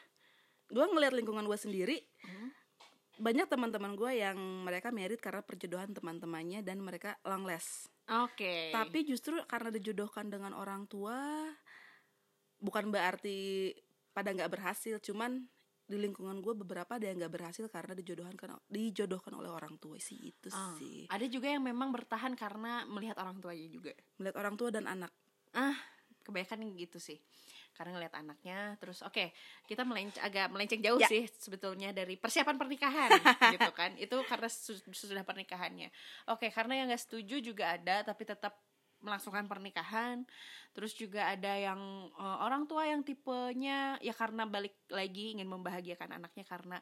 Gue 0.65 0.81
ngeliat 0.83 1.13
lingkungan 1.13 1.45
gue 1.45 1.55
sendiri, 1.55 1.97
Hmm. 2.25 2.49
banyak 3.15 3.47
teman-teman 3.47 3.95
gue 3.95 4.11
yang 4.17 4.35
mereka 4.65 4.89
merit 4.91 5.21
karena 5.21 5.39
perjodohan 5.39 5.93
teman-temannya 5.93 6.65
dan 6.65 6.81
mereka 6.81 7.21
long 7.23 7.45
last 7.45 7.93
Oke. 8.05 8.71
tapi 8.75 9.07
justru 9.09 9.39
karena 9.49 9.73
dijodohkan 9.73 10.29
dengan 10.29 10.53
orang 10.53 10.85
tua 10.85 11.49
bukan 12.61 12.89
berarti 12.93 13.73
pada 14.13 14.31
nggak 14.33 14.51
berhasil 14.53 14.97
cuman 15.01 15.45
di 15.85 16.01
lingkungan 16.01 16.41
gue 16.41 16.57
beberapa 16.57 16.97
ada 16.97 17.13
yang 17.13 17.21
nggak 17.21 17.35
berhasil 17.37 17.69
karena 17.69 17.93
dijodohkan 17.93 18.37
dijodohkan 18.73 19.37
oleh 19.37 19.53
orang 19.53 19.77
tua 19.77 20.01
sih 20.01 20.33
itu 20.33 20.49
Ah, 20.49 20.73
sih 20.81 21.05
ada 21.13 21.29
juga 21.29 21.53
yang 21.53 21.61
memang 21.61 21.93
bertahan 21.93 22.33
karena 22.33 22.89
melihat 22.89 23.21
orang 23.21 23.37
tuanya 23.45 23.69
juga. 23.69 23.93
melihat 24.17 24.37
orang 24.41 24.57
tua 24.57 24.73
dan 24.73 24.89
anak 24.89 25.13
Ah, 25.53 25.77
kebanyakan 26.25 26.73
gitu 26.75 26.99
sih. 26.99 27.21
Karena 27.75 27.99
ngeliat 27.99 28.15
anaknya, 28.15 28.79
terus 28.79 29.03
oke 29.03 29.35
kita 29.67 29.83
melenc 29.83 30.15
agak 30.23 30.47
melenceng 30.49 30.79
jauh 30.79 31.03
Ya. 31.03 31.11
sih 31.11 31.27
sebetulnya 31.27 31.91
dari 31.91 32.15
persiapan 32.15 32.55
pernikahan 32.55 33.11
gitu 33.59 33.71
kan. 33.75 33.99
Itu 33.99 34.23
karena 34.25 34.47
su- 34.47 34.79
sudah 34.95 35.27
pernikahannya. 35.27 35.91
Oke, 36.31 36.49
karena 36.55 36.79
yang 36.79 36.87
nggak 36.87 37.03
setuju 37.03 37.43
juga 37.43 37.75
ada, 37.75 38.07
tapi 38.07 38.23
tetap 38.23 38.55
melangsungkan 39.05 39.45
pernikahan. 39.45 40.25
Terus 40.73 40.97
juga 40.97 41.29
ada 41.29 41.53
yang 41.55 41.79
eh, 42.15 42.39
orang 42.41 42.65
tua 42.65 42.89
yang 42.89 43.05
tipenya 43.05 44.01
ya 44.01 44.15
karena 44.17 44.49
balik 44.49 44.75
lagi 44.89 45.35
ingin 45.37 45.47
membahagiakan 45.51 46.17
anaknya 46.17 46.45
karena 46.49 46.79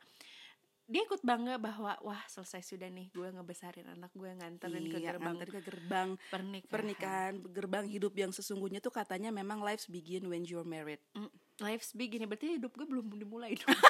dia 0.84 1.02
ikut 1.02 1.22
bangga 1.22 1.56
bahwa 1.56 1.94
wah 2.00 2.22
selesai 2.26 2.60
sudah 2.66 2.86
nih 2.86 3.08
gue 3.08 3.24
ngebesarin 3.24 3.86
anak 3.88 4.10
gue 4.12 4.28
nganterin 4.28 4.84
ke 4.84 4.98
Iya, 4.98 5.14
gerbang 5.14 5.24
nganter 5.32 5.48
ke 5.48 5.60
gerbang 5.62 6.08
pernikahan. 6.26 6.68
pernikahan 6.68 7.32
gerbang 7.48 7.86
hidup 7.86 8.12
yang 8.12 8.28
sesungguhnya 8.28 8.78
tuh 8.78 8.90
katanya 8.90 9.30
memang 9.30 9.58
lives 9.58 9.86
begin 9.86 10.26
when 10.26 10.42
you're 10.42 10.62
married 10.62 11.00
Mm, 11.12 11.30
Life's 11.58 11.92
big 11.92 12.10
ini 12.10 12.24
berarti 12.24 12.56
hidup 12.56 12.72
gue 12.72 12.84
belum 12.84 13.08
dimulai 13.12 13.54
dong. 13.54 13.70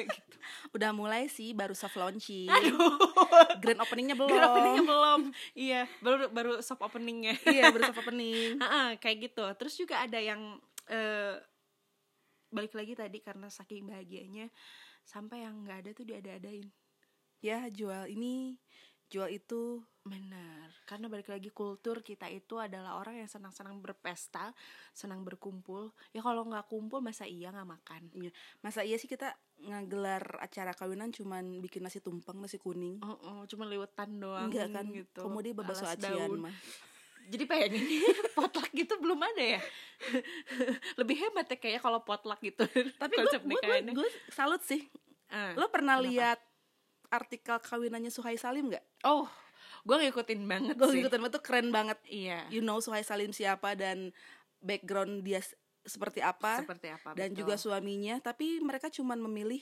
Gitu. 0.00 0.36
udah 0.72 0.96
mulai 0.96 1.28
sih 1.28 1.52
baru 1.52 1.76
soft 1.76 1.92
launching 1.94 2.48
Aduh. 2.48 2.96
grand 3.60 3.76
openingnya 3.78 4.16
belum 4.16 4.32
Grand 4.32 4.48
openingnya 4.48 4.82
belum. 4.82 5.20
Iya, 5.52 5.80
baru 6.00 6.16
baru 6.26 6.52
soft 6.60 6.80
openingnya. 6.80 7.36
iya 7.44 7.68
baru 7.68 7.84
soft 7.84 8.00
opening 8.00 8.56
Ah, 8.64 8.96
kayak 8.96 9.28
gitu. 9.28 9.44
Terus 9.54 9.76
juga 9.76 10.00
ada 10.00 10.16
yang 10.16 10.56
eh 10.88 11.36
balik 12.48 12.72
lagi 12.72 12.96
tadi 12.96 13.20
karena 13.20 13.46
saking 13.46 13.86
bahagianya 13.86 14.48
sampai 15.04 15.44
yang 15.46 15.64
nggak 15.64 15.78
ada 15.86 15.90
tuh 15.96 16.06
diada-adain. 16.06 16.68
ya 17.40 17.72
jual 17.72 18.04
ini 18.12 18.60
jual 19.08 19.32
itu 19.32 19.80
Benar, 20.00 20.72
karena 20.88 21.12
balik 21.12 21.28
lagi 21.28 21.52
kultur 21.52 22.00
kita 22.00 22.24
itu 22.32 22.56
adalah 22.56 22.96
orang 22.96 23.20
yang 23.20 23.28
senang-senang 23.28 23.84
berpesta, 23.84 24.56
senang 24.96 25.28
berkumpul. 25.28 25.92
Ya 26.16 26.24
kalau 26.24 26.48
nggak 26.48 26.72
kumpul 26.72 27.04
masa 27.04 27.28
iya 27.28 27.52
nggak 27.52 27.68
makan? 27.68 28.08
Iya. 28.16 28.32
masa 28.64 28.80
iya 28.80 28.96
sih 28.96 29.04
kita 29.04 29.36
ngegelar 29.60 30.40
acara 30.40 30.72
kawinan 30.72 31.12
cuman 31.12 31.60
bikin 31.60 31.84
nasi 31.84 32.00
tumpeng 32.00 32.40
nasi 32.40 32.56
kuning 32.56 32.96
Oh, 33.04 33.12
oh, 33.20 33.40
cuma 33.44 33.68
liwetan 33.68 34.16
doang 34.16 34.48
enggak 34.48 34.72
kan 34.72 34.88
gitu. 34.88 35.20
kamu 35.20 35.38
dia 35.44 35.52
babaso 35.52 35.84
Alas 35.84 36.00
acian 36.00 36.40
mah 36.40 36.54
Jadi 37.30 37.44
pengen 37.44 37.72
potluck 38.36 38.66
gitu 38.70 38.94
belum 38.96 39.22
ada 39.22 39.44
ya. 39.52 39.60
Lebih 41.00 41.16
hebat 41.18 41.46
ya 41.46 41.56
kayak 41.56 41.80
kalau 41.80 42.00
potluck 42.00 42.40
gitu. 42.40 42.66
tapi 42.96 43.12
gue 43.12 43.22
konsep 43.22 43.40
gue 43.40 43.60
gue 43.94 44.08
salut 44.28 44.60
sih 44.60 44.90
Ah, 45.26 45.54
lo 45.54 45.70
pernah 45.70 45.94
kenapa? 45.96 46.10
lihat 46.10 46.38
artikel 47.08 47.56
kawinannya 47.56 48.10
Suhai 48.10 48.34
Salim 48.34 48.66
nggak 48.66 48.82
Oh, 49.02 49.30
gue 49.84 49.96
ngikutin 50.00 50.42
banget 50.42 50.74
gue 50.74 50.82
sih. 50.84 50.98
ngikutin 50.98 51.22
itu 51.24 51.38
keren 51.38 51.68
banget 51.70 51.98
Iya. 52.04 52.50
you 52.50 52.58
know 52.58 52.78
Suhai 52.78 53.00
Salim 53.00 53.30
siapa 53.30 53.72
dan 53.72 54.10
background 54.58 55.22
dia 55.22 55.38
seperti 55.90 56.22
apa 56.22 56.62
Seperti 56.62 56.86
apa? 56.88 57.10
dan 57.12 57.28
betul. 57.28 57.42
juga 57.42 57.54
suaminya 57.56 58.14
tapi 58.18 58.56
mereka 58.58 58.86
cuman 58.86 59.18
memilih 59.20 59.58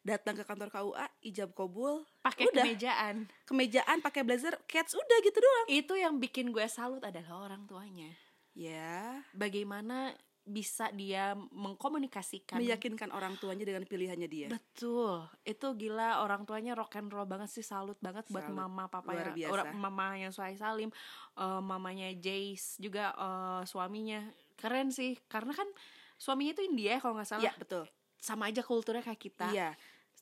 datang 0.00 0.32
ke 0.32 0.42
kantor 0.42 0.70
KUA 0.70 1.06
ijab 1.22 1.52
kabul 1.52 2.00
pakai 2.20 2.48
kemejaan. 2.48 3.28
kemejaan 3.44 3.98
pakai 4.00 4.22
blazer 4.22 4.56
cats 4.64 4.92
udah 4.92 5.18
gitu 5.20 5.36
doang 5.36 5.66
Itu 5.68 5.94
yang 5.94 6.16
bikin 6.16 6.48
gue 6.48 6.64
salut 6.66 7.02
adalah 7.02 7.44
orang 7.44 7.62
tuanya. 7.64 8.08
ya 8.50 9.20
Bagaimana 9.30 10.16
bisa 10.42 10.88
dia 10.90 11.34
mengkomunikasikan 11.50 12.56
meyakinkan 12.56 13.10
orang 13.10 13.34
tuanya 13.34 13.62
dengan 13.62 13.82
pilihannya 13.82 14.26
dia 14.26 14.46
Betul, 14.46 15.26
itu 15.42 15.66
gila 15.74 16.22
orang 16.22 16.42
tuanya 16.42 16.72
rock 16.72 16.94
and 16.94 17.10
roll 17.10 17.26
banget 17.26 17.50
sih, 17.50 17.60
salut 17.60 17.98
banget 17.98 18.24
buat 18.28 18.46
Salut. 18.46 18.54
mama 18.56 18.86
papa 18.86 19.10
Luar 19.10 19.34
ya, 19.34 19.34
biasa. 19.34 19.50
orang 19.50 19.68
mamanya 19.74 20.28
Suhai 20.30 20.54
Salim, 20.54 20.94
eh, 21.34 21.60
mamanya 21.60 22.14
Jace 22.14 22.78
juga 22.78 23.10
eh, 23.12 23.62
suaminya 23.64 24.22
keren 24.56 24.88
sih, 24.90 25.14
karena 25.28 25.52
kan 25.52 25.68
suaminya 26.16 26.56
itu 26.56 26.64
India 26.64 26.96
ya, 26.96 26.98
kalau 26.98 27.14
nggak 27.20 27.28
salah, 27.28 27.44
iya 27.44 27.52
betul. 27.54 27.84
Sama 28.16 28.48
aja 28.48 28.64
kulturnya 28.64 29.04
kayak 29.04 29.20
kita, 29.20 29.48
iya. 29.52 29.70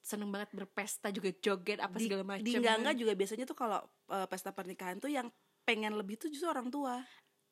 Seneng 0.05 0.29
banget 0.29 0.53
berpesta 0.53 1.09
juga 1.09 1.33
joget 1.41 1.81
apa 1.81 1.97
di, 1.97 2.05
segala 2.05 2.23
macam. 2.27 2.45
di 2.45 2.53
enggak 2.53 2.97
juga 2.99 3.13
biasanya 3.17 3.49
tuh 3.49 3.57
kalau 3.57 3.81
eh, 4.11 4.27
pesta 4.29 4.53
pernikahan 4.53 5.01
tuh 5.01 5.09
yang 5.09 5.33
pengen 5.65 5.97
lebih 5.97 6.21
tuh 6.21 6.29
justru 6.29 6.51
orang 6.51 6.69
tua. 6.69 7.01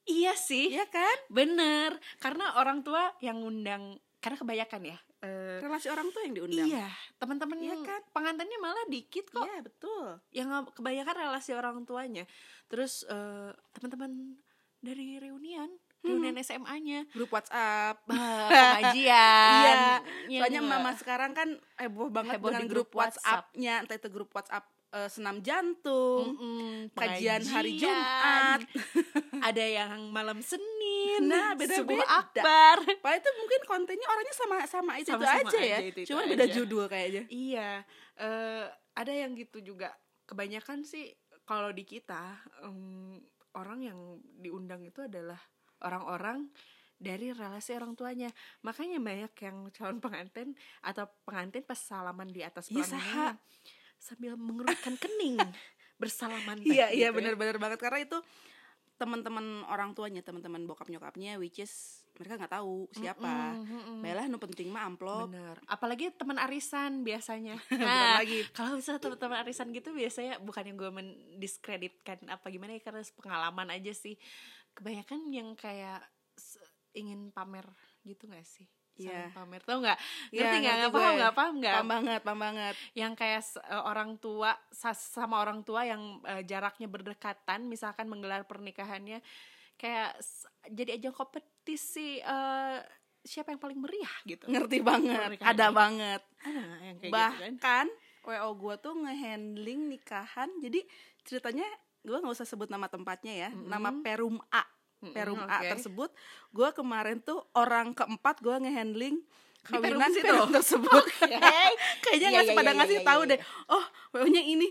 Iya 0.05 0.35
sih, 0.35 0.69
iya 0.69 0.85
kan? 0.85 1.17
Bener, 1.31 1.97
karena 2.19 2.59
orang 2.59 2.83
tua 2.83 3.15
yang 3.23 3.39
ngundang, 3.41 3.97
karena 4.19 4.37
kebanyakan 4.37 4.83
ya. 4.85 4.99
eh, 5.23 5.63
relasi 5.63 5.87
orang 5.87 6.11
tua 6.11 6.27
yang 6.27 6.35
diundang. 6.35 6.67
Iya, 6.67 6.91
teman-teman 7.17 7.55
Iya 7.63 7.79
kan? 7.87 8.03
pengantinnya 8.11 8.59
malah 8.59 8.83
dikit 8.91 9.31
kok. 9.31 9.47
iya 9.47 9.63
betul. 9.63 10.19
Yang 10.35 10.75
kebanyakan 10.75 11.15
relasi 11.15 11.51
orang 11.55 11.87
tuanya. 11.87 12.27
Terus 12.67 13.07
eh, 13.07 13.55
teman-teman 13.71 14.35
dari 14.83 15.23
reunian 15.23 15.71
reunian 16.03 16.35
SMA-nya 16.37 17.07
grup 17.09 17.31
WhatsApp 17.31 18.03
pengajian 18.51 19.65
Iya, 19.65 19.75
Iya 20.29 20.39
soalnya 20.39 20.61
nggak? 20.61 20.73
mama 20.77 20.91
sekarang 20.95 21.31
kan 21.33 21.49
heboh 21.77 22.09
banget 22.09 22.37
Heboh 22.37 22.49
dengan 22.49 22.65
grup 22.65 22.89
grup 22.89 22.99
WhatsApp. 22.99 23.23
WhatsApp-nya, 23.49 23.75
entah 23.81 23.97
itu 23.97 24.09
grup 24.09 24.31
WhatsApp 24.31 24.65
eh, 24.91 25.09
senam 25.09 25.37
jantung, 25.41 26.37
Mm-mm, 26.37 26.93
kajian 26.93 27.43
hari. 27.45 27.77
Jumat. 27.77 28.61
ada 29.49 29.65
yang 29.65 30.09
malam 30.09 30.39
Senin 30.39 31.25
Nah, 31.25 31.53
beda-beda. 31.53 31.81
subuh 31.81 32.03
akbar 32.03 32.77
Padahal 32.99 33.19
itu 33.19 33.31
mungkin 33.35 33.61
kontennya 33.65 34.07
orangnya 34.07 34.35
sama 34.35 34.57
sama 34.67 34.93
itu, 34.97 35.09
Sama-sama 35.09 35.49
aja 35.49 35.59
ya, 35.59 35.79
aja, 35.79 35.87
itu-itu 35.87 36.09
cuma 36.09 36.23
beda 36.25 36.45
aja. 36.45 36.53
judul 36.53 36.85
kayaknya. 36.87 37.23
iya 37.27 37.71
eh, 38.17 38.65
ada 38.93 39.13
yang 39.13 39.33
gitu 39.33 39.63
juga 39.63 39.93
kebanyakan 40.25 40.83
sih 40.83 41.09
kalau 41.43 41.71
di 41.71 41.83
kita 41.83 42.37
em, 42.61 43.17
orang 43.53 43.81
yang 43.83 43.99
diundang 44.35 44.83
itu 44.83 45.01
adalah 45.01 45.41
orang-orang 45.83 46.49
dari 47.03 47.35
relasi 47.35 47.75
orang 47.75 47.99
tuanya 47.99 48.31
makanya 48.63 49.03
banyak 49.03 49.33
yang 49.43 49.57
calon 49.75 49.99
pengantin 49.99 50.55
atau 50.81 51.11
pengantin 51.27 51.67
pas 51.67 51.79
salaman 51.79 52.31
di 52.31 52.47
atas 52.47 52.71
Iya, 52.71 52.87
pelaminan 52.87 53.37
sambil 53.99 54.33
mengerutkan 54.39 54.95
kening 54.99 55.39
bersalaman 56.03 56.63
Iya 56.63 56.91
iya 56.91 57.11
gitu 57.11 57.11
ya. 57.11 57.11
benar-benar 57.11 57.57
banget 57.59 57.79
karena 57.83 58.03
itu 58.03 58.19
teman-teman 59.03 59.67
orang 59.67 59.99
tuanya, 59.99 60.23
teman-teman 60.23 60.63
bokap 60.63 60.87
nyokapnya, 60.87 61.35
which 61.35 61.59
is 61.59 62.07
mereka 62.15 62.39
nggak 62.39 62.55
tahu 62.55 62.87
siapa. 62.95 63.59
Mm-mm. 63.59 63.99
Baiklah, 63.99 64.31
nu 64.31 64.39
penting 64.39 64.71
mah 64.71 64.87
amplop. 64.87 65.27
Bener. 65.27 65.59
Apalagi 65.67 66.15
teman 66.15 66.39
arisan 66.39 67.03
biasanya. 67.03 67.59
Nah, 67.83 68.23
lagi. 68.23 68.47
kalau 68.55 68.79
misalnya 68.79 69.03
teman-teman 69.03 69.43
arisan 69.43 69.75
gitu 69.75 69.91
biasanya 69.91 70.39
bukan 70.39 70.63
yang 70.71 70.77
gue 70.79 70.91
mendiskreditkan 70.95 72.23
apa 72.31 72.47
gimana 72.47 72.79
ya 72.79 72.81
karena 72.85 73.03
pengalaman 73.19 73.69
aja 73.75 73.91
sih. 73.91 74.15
Kebanyakan 74.73 75.21
yang 75.31 75.53
kayak 75.55 76.01
ingin 76.93 77.33
pamer 77.33 77.65
gitu 78.03 78.29
gak 78.29 78.45
sih? 78.45 78.69
Iya. 78.93 79.33
pamer 79.33 79.65
tau 79.65 79.81
nggak? 79.81 79.97
Iya, 80.29 80.41
Ngerti 80.45 80.57
nggak? 80.61 80.75
ngerti 80.77 80.85
Nggak 80.85 80.93
paham 80.93 81.15
nggak? 81.17 81.33
Paham 81.33 81.55
nggak? 81.57 81.75
Paham 81.75 81.89
banget, 81.89 82.21
paham 82.21 82.41
banget. 82.41 82.75
Yang 82.93 83.13
kayak 83.17 83.43
eh, 83.65 83.83
orang 83.83 84.11
tua 84.21 84.51
sa- 84.69 84.93
sama 84.93 85.41
orang 85.41 85.65
tua 85.65 85.81
yang 85.83 86.03
eh, 86.23 86.45
jaraknya 86.45 86.87
berdekatan, 86.87 87.65
misalkan 87.65 88.05
menggelar 88.07 88.45
pernikahannya 88.45 89.25
kayak 89.75 90.21
jadi 90.69 91.01
ajang 91.01 91.17
kompetisi 91.17 92.21
eh, 92.21 92.79
siapa 93.25 93.51
yang 93.51 93.63
paling 93.65 93.81
meriah 93.81 94.17
gitu. 94.29 94.45
Ngerti 94.45 94.79
banget, 94.85 95.19
Pernikahan 95.25 95.51
ada 95.57 95.67
ini. 95.67 95.75
banget. 95.75 96.21
Ada 96.45 96.53
yang 96.53 96.97
kayak 97.01 97.01
gitu 97.01 97.01
kan? 97.01 97.11
bahkan 97.17 97.87
WO 98.23 98.51
gue 98.55 98.75
tuh 98.79 98.95
ngehandling 98.95 99.81
nikahan 99.89 100.51
jadi 100.61 100.79
ceritanya 101.25 101.67
gue 102.03 102.17
nggak 102.19 102.35
usah 102.35 102.47
sebut 102.47 102.67
nama 102.67 102.87
tempatnya 102.87 103.49
ya 103.49 103.51
nama 103.55 103.95
Perum 104.03 104.43
A. 104.51 104.63
Perum 105.03 105.39
A 105.39 105.59
oke. 105.59 105.71
tersebut 105.79 106.11
gue 106.51 106.69
kemarin 106.75 107.19
tuh 107.19 107.43
orang 107.55 107.91
keempat 107.91 108.39
gue 108.39 108.55
ngehandling 108.59 109.23
kawinan 109.63 110.11
situ? 110.11 110.27
Perum 110.27 110.51
tersebut. 110.59 111.05
Hey. 111.23 111.71
kayaknya 112.05 112.29
Iya, 112.29 112.35
nggak 112.35 112.47
iya, 112.47 112.59
pada 112.59 112.71
iya, 112.71 112.79
ngasih 112.83 112.99
iya, 112.99 113.07
tahu 113.07 113.21
iya, 113.23 113.31
deh. 113.31 113.39
oh 113.71 113.85
WO 114.15 114.27
nya 114.27 114.43
ini 114.43 114.69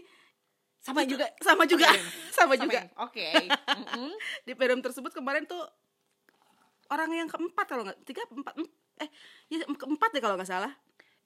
sama 0.82 1.06
juga 1.06 1.30
sama 1.40 1.64
juga 1.64 1.88
sama 2.34 2.54
juga. 2.60 2.84
Oke. 3.00 3.28
Mm-mm. 3.80 4.12
di 4.44 4.54
Perum 4.56 4.84
tersebut 4.84 5.12
kemarin 5.12 5.48
tuh 5.48 5.62
orang 6.92 7.08
yang 7.16 7.32
keempat 7.32 7.66
kalau 7.68 7.88
nggak 7.88 8.00
tiga 8.04 8.28
empat 8.28 8.56
em- 8.60 8.74
eh 9.00 9.10
ya 9.48 9.64
keempat 9.64 10.10
deh 10.12 10.20
kalau 10.20 10.36
nggak 10.36 10.50
salah 10.50 10.72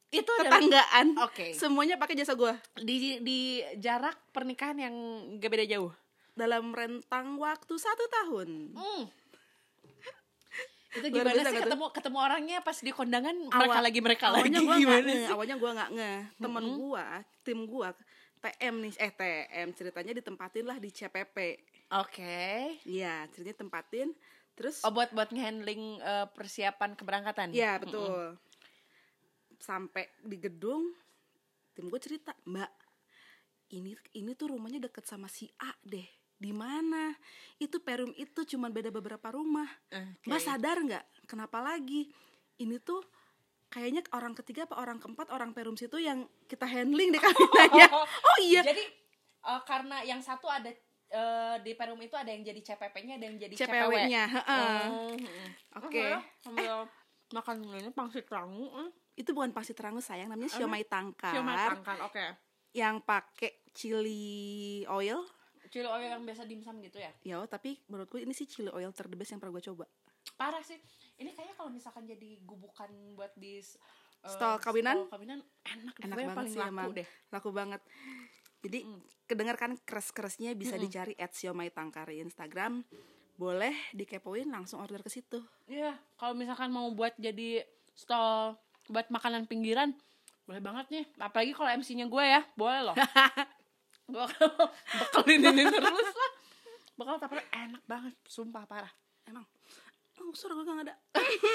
itu 0.10 0.32
tetanggaan 0.38 1.08
Oke. 1.22 1.52
semuanya 1.52 1.96
pakai 1.96 2.16
jasa 2.16 2.34
gue 2.34 2.54
di 2.80 3.20
di 3.20 3.40
jarak 3.78 4.16
pernikahan 4.30 4.78
yang 4.78 4.96
gak 5.38 5.50
beda 5.50 5.66
jauh 5.68 5.92
dalam 6.36 6.70
rentang 6.70 7.40
waktu 7.40 7.74
satu 7.74 8.06
tahun. 8.12 8.76
Hmm. 8.76 9.04
itu 10.96 11.08
gimana 11.12 11.36
sih 11.36 11.52
tuh? 11.52 11.60
ketemu 11.60 11.86
ketemu 11.92 12.18
orangnya 12.18 12.58
pas 12.60 12.78
di 12.78 12.88
kondangan 12.88 13.36
mereka 13.36 13.68
Awal- 13.76 13.84
lagi 13.84 14.00
mereka 14.00 14.24
awalnya 14.32 14.48
lagi 14.56 14.64
gua 14.64 14.78
gimana 14.80 15.04
nge, 15.04 15.12
sih? 15.12 15.28
awalnya 15.28 15.56
gua 15.56 15.72
nggak 15.76 15.90
nge 15.92 16.14
temen 16.40 16.66
gua 16.74 17.06
tim 17.44 17.60
gua 17.68 17.90
TM 18.40 18.76
nih 18.80 18.94
eh 18.96 19.12
TM 19.12 19.68
ceritanya 19.76 20.14
ditempatin 20.14 20.64
lah 20.64 20.78
di 20.80 20.88
CPP 20.88 21.38
Oke. 22.00 22.80
iya 22.88 23.28
ceritanya 23.28 23.58
tempatin 23.60 24.08
terus 24.56 24.80
Oh 24.82 24.92
buat 24.92 25.12
buat 25.12 25.28
handling 25.30 26.00
persiapan 26.32 26.96
keberangkatan. 26.96 27.52
Iya 27.52 27.76
betul. 27.76 28.40
Sampai 29.66 30.06
di 30.22 30.38
gedung, 30.38 30.94
tim 31.74 31.90
gue 31.90 31.98
cerita, 31.98 32.38
Mbak, 32.46 32.72
ini 33.74 33.98
ini 34.14 34.32
tuh 34.38 34.54
rumahnya 34.54 34.78
deket 34.86 35.10
sama 35.10 35.26
si 35.26 35.50
A 35.58 35.74
deh. 35.82 36.06
Di 36.38 36.54
mana? 36.54 37.16
Itu 37.58 37.82
perum 37.82 38.14
itu 38.14 38.46
cuman 38.46 38.70
beda 38.70 38.94
beberapa 38.94 39.34
rumah. 39.34 39.66
Oke. 39.90 40.30
Mbak 40.30 40.38
sadar 40.40 40.78
nggak? 40.86 41.06
Kenapa 41.26 41.66
lagi? 41.66 42.14
Ini 42.62 42.78
tuh 42.78 43.02
kayaknya 43.74 44.06
orang 44.14 44.38
ketiga 44.38 44.70
apa 44.70 44.78
orang 44.78 45.02
keempat 45.02 45.34
orang 45.34 45.50
perum 45.52 45.74
situ 45.74 45.98
yang 45.98 46.30
kita 46.46 46.70
handling 46.70 47.10
deh 47.10 47.20
kawinannya. 47.20 47.88
Oh 48.30 48.38
iya. 48.46 48.62
Jadi 48.62 48.84
eh, 49.42 49.62
karena 49.66 50.06
yang 50.06 50.22
satu 50.22 50.46
ada 50.46 50.70
eh, 51.10 51.56
di 51.66 51.74
Perum 51.74 51.98
itu 52.04 52.14
ada 52.14 52.30
yang 52.30 52.46
jadi 52.46 52.62
CPP-nya, 52.62 53.18
ada 53.18 53.26
yang 53.26 53.38
jadi 53.42 53.54
CPW. 53.56 53.66
CPW-nya, 53.66 54.24
heeh. 54.30 54.78
Oh. 54.92 55.16
Oke. 55.82 56.04
Ya, 56.04 56.20
sambil 56.44 56.86
makan 57.34 57.56
ini 57.74 57.90
pangsit 57.96 58.28
rangu. 58.30 58.70
eh. 58.86 58.90
Itu 59.16 59.32
bukan 59.32 59.56
pangsit 59.56 59.80
rangu 59.80 60.04
sayang, 60.04 60.28
namanya 60.28 60.52
siomay 60.52 60.84
tangkar. 60.84 61.32
Siomay 61.32 61.56
tangkar, 61.56 61.98
oke. 62.04 62.26
Yang 62.76 62.96
pakai 63.08 63.52
chili 63.72 64.84
oil. 64.92 65.24
Cili 65.72 65.88
oil 65.88 66.08
yang 66.08 66.24
biasa 66.28 66.44
dimsum 66.44 66.84
gitu 66.84 67.00
ya. 67.00 67.12
Ya, 67.24 67.40
tapi 67.48 67.80
menurutku 67.88 68.20
ini 68.20 68.36
sih 68.36 68.48
chili 68.48 68.68
oil 68.72 68.92
terdebes 68.92 69.32
yang 69.32 69.40
pernah 69.40 69.56
gue 69.56 69.64
coba. 69.72 69.88
Parah 70.36 70.60
sih. 70.60 70.76
Ini 71.16 71.32
kayaknya 71.32 71.56
kalau 71.56 71.72
misalkan 71.72 72.04
jadi 72.04 72.44
gubukan 72.44 72.92
buat 73.16 73.32
di 73.40 73.64
eh, 73.64 74.28
Stall 74.28 74.60
kawinan? 74.60 75.08
stall 75.08 75.14
kawinan 75.16 75.40
enak. 75.64 75.96
Enak 76.04 76.16
banget 76.18 76.36
paling 76.36 76.52
sih 76.52 76.60
laku 76.60 76.72
emang. 76.76 76.92
deh. 76.92 77.08
Laku 77.32 77.50
banget. 77.56 77.82
Jadi 78.66 78.80
kedengarkan 79.30 79.72
keres-keresnya 79.86 80.52
bisa 80.58 80.76
dicari 80.76 81.14
at 81.16 81.32
siomay 81.32 81.72
tangkar 81.72 82.12
di 82.12 82.20
Instagram. 82.20 82.84
Boleh 83.36 83.76
dikepoin 83.92 84.48
langsung 84.48 84.80
order 84.80 85.04
ke 85.04 85.12
situ. 85.12 85.44
Iya, 85.68 85.96
kalau 86.16 86.36
misalkan 86.36 86.72
mau 86.72 86.88
buat 86.96 87.16
jadi 87.20 87.64
stall 87.96 88.56
buat 88.90 89.08
makanan 89.10 89.50
pinggiran, 89.50 89.94
boleh 90.46 90.62
banget 90.62 90.86
nih. 90.94 91.06
Apalagi 91.18 91.52
kalau 91.58 91.70
MC-nya 91.74 92.06
gue 92.06 92.24
ya, 92.24 92.42
boleh 92.54 92.82
loh. 92.92 92.96
gue 94.12 94.22
bakal 94.22 94.50
bekelin 95.02 95.42
ini 95.50 95.64
terus 95.66 95.90
lah. 95.90 96.32
Bakal 96.96 97.16
tapi 97.18 97.42
enak 97.52 97.84
banget, 97.90 98.14
sumpah 98.30 98.64
parah. 98.70 98.94
Emang. 99.26 99.46
Suara 100.34 100.54
gue 100.58 100.64
gak 100.64 100.86
ada. 100.90 100.96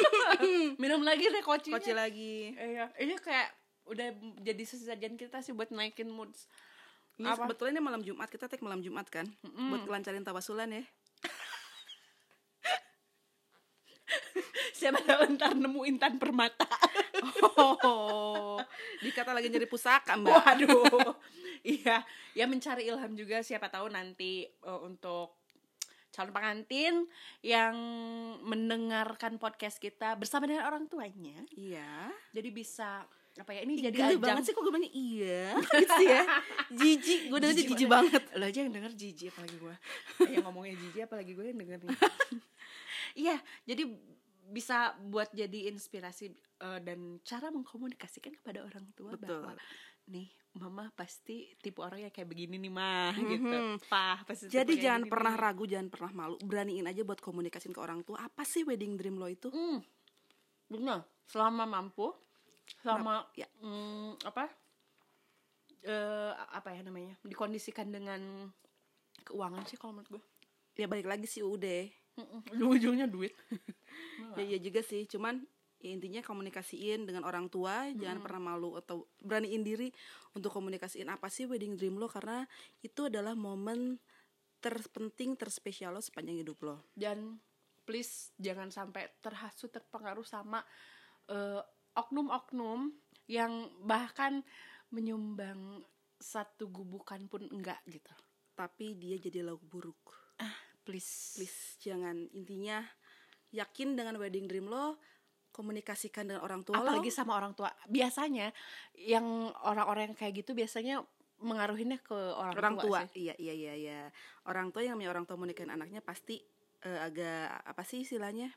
Minum 0.82 1.00
lagi 1.06 1.30
deh 1.30 1.42
kocinya. 1.42 1.78
Koci 1.78 1.92
lagi. 1.94 2.54
Iya, 2.54 2.92
ini 3.00 3.14
kayak 3.16 3.48
udah 3.88 4.14
jadi 4.42 4.62
sesajen 4.62 5.14
kita 5.18 5.42
sih 5.42 5.54
buat 5.54 5.72
naikin 5.72 6.10
moods. 6.10 6.46
Ini 7.20 7.28
sebetulnya 7.36 7.76
ini 7.76 7.82
malam 7.84 8.00
Jumat, 8.00 8.32
kita 8.32 8.48
take 8.48 8.64
malam 8.64 8.80
Jumat 8.80 9.04
kan. 9.12 9.28
Buat 9.44 9.84
kelancarin 9.84 10.24
tawasulan 10.24 10.72
ya. 10.72 10.84
Siapa 14.90 15.06
tahu 15.06 15.22
ntar 15.38 15.52
nemu 15.54 15.80
intan 15.86 16.18
permata. 16.18 16.66
Oh, 17.86 18.58
dikata 18.98 19.30
lagi 19.30 19.46
nyari 19.46 19.70
pusaka 19.70 20.18
mbak. 20.18 20.34
Waduh. 20.34 21.14
iya, 21.78 22.02
ya 22.34 22.44
mencari 22.50 22.90
ilham 22.90 23.14
juga 23.14 23.44
siapa 23.46 23.70
tahu 23.70 23.86
nanti 23.92 24.44
eh, 24.50 24.80
untuk 24.82 25.38
calon 26.10 26.34
pengantin 26.34 27.06
yang 27.46 27.74
mendengarkan 28.42 29.38
podcast 29.38 29.78
kita 29.78 30.18
bersama 30.18 30.50
dengan 30.50 30.66
orang 30.66 30.90
tuanya. 30.90 31.38
Iya. 31.54 32.10
Jadi 32.34 32.48
bisa 32.50 33.06
apa 33.38 33.54
ya 33.54 33.62
ini 33.62 33.78
Jadi 33.78 33.94
jadi 33.94 34.18
ajang 34.18 34.20
banget 34.26 34.42
sih 34.42 34.52
kok 34.52 34.60
gue 34.66 34.72
bilangnya 34.74 34.92
iya 34.92 35.54
gitu 35.86 36.02
ya. 36.02 36.22
Jijik, 36.74 37.20
gue 37.30 37.38
dengernya 37.38 37.62
jijik 37.62 37.88
banget. 37.88 38.22
Lo 38.34 38.44
aja 38.44 38.58
yang 38.58 38.74
denger 38.74 38.92
jijik 38.98 39.30
apalagi 39.30 39.56
gue 39.56 39.74
Yang 40.34 40.44
ngomongnya 40.44 40.74
jijik 40.74 41.02
apalagi 41.06 41.32
gue 41.38 41.44
yang 41.46 41.58
dengernya 41.62 41.94
Iya 43.14 43.36
jadi 43.70 43.82
bisa 44.50 44.92
buat 44.98 45.30
jadi 45.30 45.70
inspirasi 45.70 46.26
eh, 46.58 46.80
dan 46.82 47.22
cara 47.22 47.48
mengkomunikasikan 47.48 48.34
kepada 48.36 48.66
orang 48.66 48.90
tua 48.92 49.14
Betul. 49.14 49.46
bahwa 49.46 49.54
nih 50.10 50.26
mama 50.50 50.90
pasti 50.90 51.54
tipe 51.62 51.78
orang 51.78 52.02
yang 52.02 52.10
kayak 52.10 52.26
begini 52.26 52.58
nih 52.58 52.72
mah 52.74 53.14
gitu 53.30 53.78
pah 53.86 54.18
pasti 54.26 54.50
Jadi 54.50 54.82
jangan 54.82 55.06
gini 55.06 55.12
pernah 55.14 55.34
nih. 55.34 55.42
ragu, 55.46 55.64
jangan 55.64 55.88
pernah 55.88 56.10
malu. 56.12 56.36
Beraniin 56.42 56.86
aja 56.90 57.06
buat 57.06 57.22
komunikasin 57.22 57.70
ke 57.70 57.78
orang 57.78 58.02
tua. 58.02 58.18
Apa 58.18 58.42
sih 58.42 58.66
wedding 58.66 58.98
dream 58.98 59.14
lo 59.14 59.30
itu? 59.30 59.46
Hmm, 59.46 59.78
benar. 60.66 61.06
Selama 61.30 61.62
mampu, 61.64 62.10
selama 62.82 63.22
Ya. 63.32 63.46
hmm, 63.62 64.18
apa? 64.26 64.50
eh 65.80 66.32
apa 66.36 66.76
ya 66.76 66.84
namanya? 66.84 67.16
Dikondisikan 67.24 67.88
dengan 67.88 68.50
keuangan 69.24 69.64
sih 69.64 69.78
kalau 69.78 69.96
menurut 69.96 70.18
gue. 70.18 70.22
Ya 70.76 70.90
balik 70.90 71.06
lagi 71.06 71.24
sih 71.24 71.40
udah. 71.40 71.88
Ujung-ujungnya 72.54 73.06
duit. 73.10 73.34
Ya 74.38 74.46
iya 74.46 74.58
juga 74.62 74.84
sih, 74.84 75.08
cuman 75.10 75.42
ya 75.80 75.90
intinya 75.90 76.22
komunikasiin 76.22 77.08
dengan 77.08 77.26
orang 77.26 77.50
tua, 77.50 77.88
jangan 77.98 78.22
pernah 78.22 78.52
malu 78.52 78.78
atau 78.78 79.10
beraniin 79.18 79.64
diri 79.64 79.88
untuk 80.36 80.54
komunikasiin 80.54 81.08
apa 81.08 81.26
sih 81.32 81.50
wedding 81.50 81.74
dream 81.74 81.98
lo 81.98 82.06
karena 82.06 82.46
itu 82.84 83.10
adalah 83.10 83.34
momen 83.34 83.98
terpenting, 84.60 85.34
terspesial 85.34 85.96
lo 85.96 86.04
sepanjang 86.04 86.44
hidup 86.44 86.62
lo. 86.62 86.76
Dan 86.94 87.40
please 87.82 88.30
jangan 88.38 88.70
sampai 88.70 89.08
terhasut 89.18 89.72
terpengaruh 89.72 90.22
sama 90.22 90.62
eh, 91.26 91.64
oknum-oknum 91.96 92.92
yang 93.26 93.72
bahkan 93.82 94.44
menyumbang 94.94 95.82
satu 96.20 96.68
gubukan 96.68 97.24
pun 97.26 97.48
enggak 97.48 97.80
gitu. 97.88 98.12
Tapi 98.54 98.94
dia 99.00 99.16
jadi 99.16 99.42
lauk 99.48 99.64
buruk. 99.64 100.12
Ah, 100.36 100.69
please. 100.84 101.38
Please 101.38 101.60
jangan. 101.82 102.28
Intinya 102.32 102.82
yakin 103.50 103.98
dengan 103.98 104.16
wedding 104.18 104.46
dream 104.46 104.70
lo, 104.70 104.98
komunikasikan 105.50 106.30
dengan 106.30 106.42
orang 106.46 106.62
tua 106.62 106.78
apalagi 106.80 107.10
lo. 107.10 107.16
sama 107.16 107.36
orang 107.36 107.52
tua. 107.54 107.70
Biasanya 107.90 108.54
yang 108.94 109.50
orang-orang 109.66 110.12
yang 110.12 110.16
kayak 110.16 110.44
gitu 110.44 110.54
biasanya 110.54 111.02
mengaruhinnya 111.40 112.04
ke 112.04 112.16
orang, 112.36 112.52
orang 112.52 112.76
tua, 112.76 113.00
sih. 113.08 113.28
iya 113.28 113.34
iya 113.40 113.54
iya 113.56 113.74
iya. 113.74 114.00
Orang 114.44 114.70
tua 114.70 114.84
yang 114.84 114.96
namanya 115.00 115.16
orang 115.16 115.24
tua 115.24 115.40
menikahin 115.40 115.72
anaknya 115.72 116.04
pasti 116.04 116.36
eh, 116.84 117.00
agak 117.00 117.64
apa 117.64 117.82
sih 117.84 118.04
istilahnya? 118.04 118.52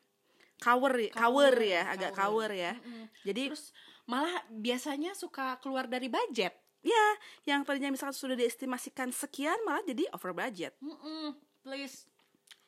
Cover 0.59 0.95
ya 0.95 1.11
cover 1.11 1.55
ya 1.59 1.81
agak 1.91 2.11
cover 2.15 2.51
ya. 2.53 2.77
Jadi 3.25 3.51
terus 3.51 3.73
malah 4.07 4.43
biasanya 4.51 5.15
suka 5.15 5.59
keluar 5.63 5.87
dari 5.87 6.07
budget. 6.11 6.53
Ya 6.83 7.07
yang 7.47 7.63
tadinya 7.63 7.95
misalkan 7.95 8.15
sudah 8.15 8.35
diestimasikan 8.35 9.15
sekian 9.15 9.55
malah 9.63 9.83
jadi 9.87 10.07
over 10.11 10.35
budget. 10.35 10.75
Mm-mm. 10.83 11.39
please 11.63 12.12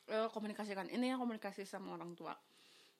eh, 0.07 0.27
komunikasikan. 0.29 0.87
Ini 0.87 1.15
yang 1.15 1.21
komunikasi 1.21 1.63
sama 1.63 1.93
orang 1.93 2.13
tua. 2.13 2.33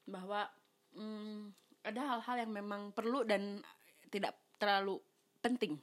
Bahwa 0.06 0.46
mm, 0.94 1.42
ada 1.86 2.02
hal-hal 2.18 2.46
yang 2.46 2.52
memang 2.54 2.90
perlu 2.92 3.22
dan 3.24 3.62
tidak 4.10 4.34
terlalu 4.58 4.98
penting. 5.40 5.78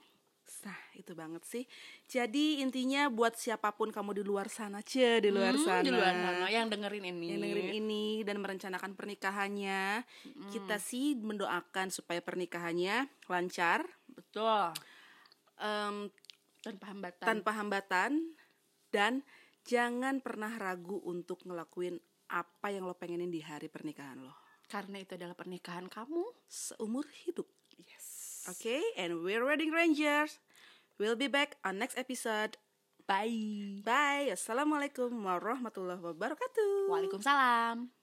Nah, 0.63 0.79
itu 0.99 1.15
banget 1.15 1.43
sih. 1.47 1.65
Jadi 2.07 2.61
intinya 2.61 3.07
buat 3.09 3.39
siapa 3.39 3.73
pun 3.73 3.89
kamu 3.95 4.21
di 4.21 4.23
luar 4.27 4.51
sana, 4.51 4.83
ce 4.83 5.23
di 5.23 5.31
luar 5.31 5.55
Hmm, 5.55 5.65
sana. 5.65 5.83
di 5.87 5.91
luar 5.95 6.13
sana. 6.13 6.47
Yang 6.51 6.67
dengerin 6.77 7.05
ini. 7.09 7.27
Yang 7.31 7.41
dengerin 7.47 7.71
ini 7.73 8.05
dan 8.27 8.37
merencanakan 8.43 8.93
pernikahannya, 8.93 10.03
kita 10.51 10.77
sih 10.83 11.15
mendoakan 11.17 11.89
supaya 11.89 12.19
pernikahannya 12.21 13.07
lancar, 13.31 13.87
betul. 14.11 14.75
Em, 15.63 16.11
tanpa 16.63 16.85
hambatan. 16.91 17.25
tanpa 17.27 17.51
hambatan 17.55 18.11
dan 18.91 19.13
jangan 19.62 20.18
pernah 20.20 20.53
ragu 20.59 20.98
untuk 21.07 21.42
ngelakuin 21.46 21.98
apa 22.33 22.72
yang 22.72 22.88
lo 22.88 22.96
pengenin 22.96 23.29
di 23.29 23.44
hari 23.44 23.68
pernikahan 23.68 24.22
lo 24.22 24.35
karena 24.66 25.05
itu 25.05 25.18
adalah 25.20 25.37
pernikahan 25.37 25.85
kamu 25.85 26.25
seumur 26.48 27.05
hidup. 27.27 27.44
yes 27.77 28.22
Okay, 28.42 28.83
and 28.98 29.22
we're 29.22 29.46
wedding 29.46 29.70
rangers. 29.70 30.42
We'll 30.98 31.14
be 31.14 31.31
back 31.31 31.55
on 31.62 31.79
next 31.79 31.94
episode. 31.94 32.59
bye 33.07 33.83
Bye. 33.87 34.35
Assalamualaikum 34.35 35.14
warahmatullahi 35.14 36.03
wabarakatuh. 36.03 36.90
Waalaikumsalam 36.90 38.02